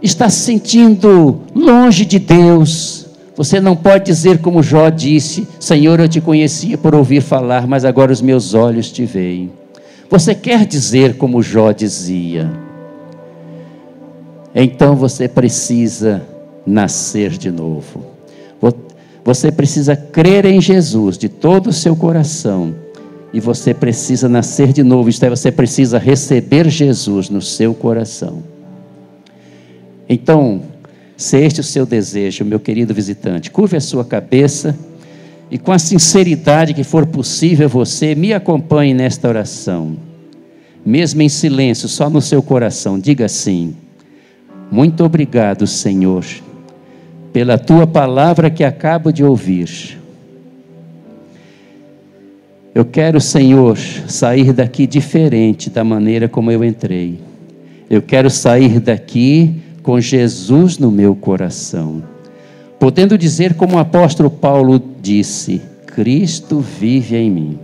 está 0.00 0.30
se 0.30 0.46
sentindo 0.46 1.42
longe 1.54 2.06
de 2.06 2.18
Deus, 2.18 2.95
você 3.36 3.60
não 3.60 3.76
pode 3.76 4.06
dizer 4.06 4.38
como 4.38 4.62
Jó 4.62 4.88
disse: 4.88 5.46
Senhor, 5.60 6.00
eu 6.00 6.08
te 6.08 6.20
conhecia 6.20 6.78
por 6.78 6.94
ouvir 6.94 7.20
falar, 7.20 7.66
mas 7.66 7.84
agora 7.84 8.10
os 8.10 8.22
meus 8.22 8.54
olhos 8.54 8.90
te 8.90 9.04
veem. 9.04 9.50
Você 10.08 10.34
quer 10.34 10.64
dizer 10.64 11.16
como 11.16 11.42
Jó 11.42 11.70
dizia. 11.72 12.50
Então 14.54 14.96
você 14.96 15.28
precisa 15.28 16.22
nascer 16.66 17.30
de 17.30 17.50
novo. 17.50 18.16
Você 19.26 19.50
precisa 19.50 19.96
crer 19.96 20.46
em 20.46 20.60
Jesus 20.60 21.18
de 21.18 21.28
todo 21.28 21.66
o 21.66 21.72
seu 21.72 21.96
coração. 21.96 22.72
E 23.32 23.40
você 23.40 23.74
precisa 23.74 24.28
nascer 24.28 24.72
de 24.72 24.84
novo, 24.84 25.08
isto 25.08 25.24
é, 25.24 25.28
você 25.28 25.50
precisa 25.50 25.98
receber 25.98 26.70
Jesus 26.70 27.28
no 27.28 27.42
seu 27.42 27.74
coração. 27.74 28.44
Então, 30.08 30.62
se 31.16 31.38
este 31.38 31.60
é 31.60 31.62
o 31.62 31.64
seu 31.64 31.86
desejo, 31.86 32.44
meu 32.44 32.60
querido 32.60 32.92
visitante, 32.92 33.50
curve 33.50 33.76
a 33.76 33.80
sua 33.80 34.04
cabeça 34.04 34.76
e, 35.50 35.56
com 35.56 35.72
a 35.72 35.78
sinceridade 35.78 36.74
que 36.74 36.84
for 36.84 37.06
possível, 37.06 37.68
você 37.68 38.14
me 38.14 38.34
acompanhe 38.34 38.92
nesta 38.92 39.26
oração. 39.26 39.96
Mesmo 40.84 41.22
em 41.22 41.28
silêncio, 41.28 41.88
só 41.88 42.10
no 42.10 42.20
seu 42.20 42.42
coração, 42.42 42.98
diga 42.98 43.24
assim: 43.24 43.74
Muito 44.70 45.02
obrigado, 45.04 45.66
Senhor, 45.66 46.24
pela 47.32 47.56
tua 47.56 47.86
palavra 47.86 48.50
que 48.50 48.62
acabo 48.62 49.10
de 49.10 49.24
ouvir. 49.24 49.98
Eu 52.74 52.84
quero, 52.84 53.22
Senhor, 53.22 53.78
sair 53.78 54.52
daqui 54.52 54.86
diferente 54.86 55.70
da 55.70 55.82
maneira 55.82 56.28
como 56.28 56.50
eu 56.50 56.62
entrei. 56.62 57.18
Eu 57.88 58.02
quero 58.02 58.28
sair 58.28 58.78
daqui 58.80 59.62
com 59.86 60.00
Jesus 60.00 60.78
no 60.78 60.90
meu 60.90 61.14
coração, 61.14 62.02
podendo 62.76 63.16
dizer, 63.16 63.54
como 63.54 63.76
o 63.76 63.78
apóstolo 63.78 64.28
Paulo 64.28 64.82
disse: 65.00 65.62
Cristo 65.86 66.58
vive 66.58 67.14
em 67.14 67.30
mim. 67.30 67.58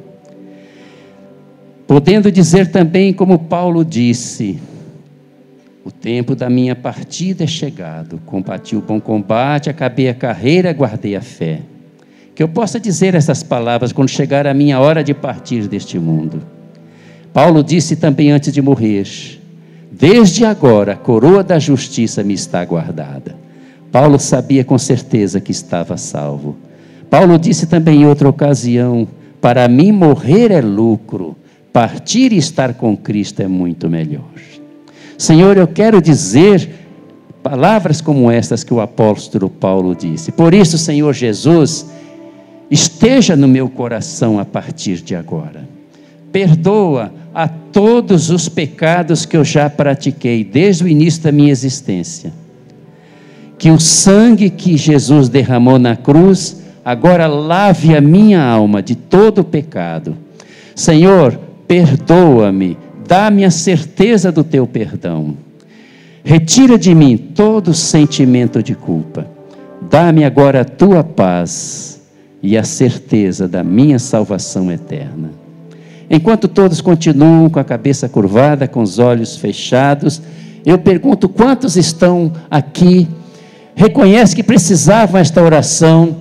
Podendo 1.85 2.31
dizer 2.31 2.71
também, 2.71 3.13
como 3.13 3.41
Paulo 3.41 3.85
disse: 3.85 4.61
O 5.85 5.91
tempo 5.91 6.37
da 6.37 6.49
minha 6.49 6.77
partida 6.77 7.43
é 7.43 7.47
chegado, 7.49 8.21
combati 8.25 8.77
o 8.77 8.81
bom 8.81 9.01
combate, 9.01 9.69
acabei 9.69 10.09
a 10.09 10.15
carreira, 10.15 10.73
guardei 10.73 11.17
a 11.17 11.21
fé. 11.21 11.63
Que 12.37 12.43
eu 12.45 12.49
possa 12.49 12.79
dizer 12.79 13.17
essas 13.17 13.43
palavras 13.43 13.93
quando 13.93 14.09
chegar 14.09 14.47
a 14.47 14.55
minha 14.55 14.79
hora 14.79 15.03
de 15.03 15.13
partir 15.13 15.67
deste 15.67 15.99
mundo. 15.99 16.41
Paulo 17.33 17.65
disse 17.65 17.97
também 17.97 18.31
antes 18.31 18.53
de 18.53 18.63
morrer: 18.63 19.42
Desde 20.03 20.45
agora 20.45 20.95
a 20.95 20.97
coroa 20.97 21.45
da 21.45 21.61
justiça 21.61 22.25
me 22.25 22.35
está 22.35 22.65
guardada. 22.65 23.37
Paulo 23.93 24.19
sabia 24.19 24.65
com 24.65 24.77
certeza 24.77 25.41
que 25.41 25.53
estava 25.53 25.97
salvo. 25.97 26.57
Paulo 27.09 27.39
disse 27.39 27.69
também 27.69 28.03
em 28.03 28.07
outra 28.07 28.29
ocasião: 28.29 29.07
Para 29.41 29.69
mim 29.69 29.93
morrer 29.93 30.51
é 30.51 30.61
lucro, 30.61 31.37
partir 31.73 32.33
e 32.33 32.37
estar 32.37 32.75
com 32.75 32.97
Cristo 32.97 33.43
é 33.43 33.47
muito 33.47 33.89
melhor. 33.89 34.25
Senhor, 35.17 35.57
eu 35.57 35.69
quero 35.69 36.03
dizer 36.03 36.69
palavras 37.41 38.01
como 38.01 38.29
estas 38.29 38.65
que 38.65 38.75
o 38.75 38.81
apóstolo 38.81 39.49
Paulo 39.49 39.95
disse. 39.95 40.33
Por 40.33 40.53
isso, 40.53 40.79
Senhor 40.79 41.13
Jesus, 41.13 41.87
esteja 42.69 43.37
no 43.37 43.47
meu 43.47 43.69
coração 43.69 44.41
a 44.41 44.45
partir 44.45 44.97
de 44.97 45.15
agora. 45.15 45.69
Perdoa 46.33 47.22
a 47.35 47.49
todos 47.49 48.31
os 48.31 48.49
pecados 48.49 49.25
que 49.25 49.37
eu 49.37 49.45
já 49.45 49.69
pratiquei 49.71 50.45
desde 50.45 50.85
o 50.85 50.89
início 50.89 51.23
da 51.23 51.33
minha 51.33 51.51
existência. 51.51 52.33
Que 53.59 53.71
o 53.71 53.79
sangue 53.79 54.51
que 54.51 54.77
Jesus 54.77 55.29
derramou 55.29 55.79
na 55.79 55.97
cruz 55.97 56.63
agora 56.85 57.27
lave 57.27 57.97
a 57.97 58.01
minha 58.01 58.43
alma 58.43 58.83
de 58.83 58.95
todo 58.95 59.41
o 59.41 59.45
pecado. 59.45 60.17
Senhor, 60.75 61.39
perdoa-me, 61.67 62.77
dá-me 63.07 63.45
a 63.45 63.51
certeza 63.51 64.33
do 64.33 64.43
teu 64.43 64.67
perdão. 64.67 65.37
Retira 66.25 66.79
de 66.79 66.95
mim 66.95 67.17
todo 67.17 67.73
sentimento 67.73 68.63
de 68.63 68.75
culpa. 68.75 69.27
Dá-me 69.91 70.25
agora 70.25 70.61
a 70.61 70.65
tua 70.65 71.03
paz 71.03 72.01
e 72.43 72.57
a 72.57 72.65
certeza 72.65 73.49
da 73.49 73.63
minha 73.63 73.99
salvação 73.99 74.71
eterna. 74.71 75.42
Enquanto 76.15 76.47
todos 76.47 76.83
continuam 76.83 77.49
com 77.49 77.59
a 77.59 77.65
cabeça 77.65 78.07
curvada, 78.07 78.69
com 78.69 78.83
os 78.83 78.99
olhos 78.99 79.35
fechados, 79.35 80.21
eu 80.63 80.77
pergunto 80.77 81.27
quantos 81.27 81.75
estão 81.75 82.31
aqui, 82.51 83.09
reconhecem 83.75 84.37
que 84.37 84.43
precisavam 84.43 85.19
esta 85.19 85.43
oração 85.43 86.19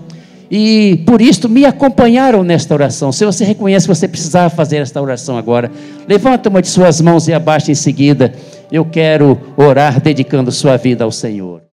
e 0.50 1.04
por 1.06 1.22
isso 1.22 1.50
me 1.50 1.66
acompanharam 1.66 2.42
nesta 2.42 2.74
oração. 2.74 3.12
Se 3.12 3.26
você 3.26 3.44
reconhece 3.44 3.86
que 3.86 3.94
você 3.94 4.08
precisava 4.08 4.50
fazer 4.50 4.78
esta 4.78 5.02
oração 5.02 5.38
agora, 5.38 5.70
levanta 6.08 6.48
uma 6.48 6.62
de 6.62 6.70
suas 6.70 7.02
mãos 7.02 7.28
e 7.28 7.34
abaixa 7.34 7.70
em 7.70 7.76
seguida. 7.76 8.34
Eu 8.72 8.86
quero 8.86 9.38
orar 9.58 10.00
dedicando 10.00 10.54
sua 10.54 10.78
vida 10.78 11.04
ao 11.04 11.12
Senhor. 11.12 11.71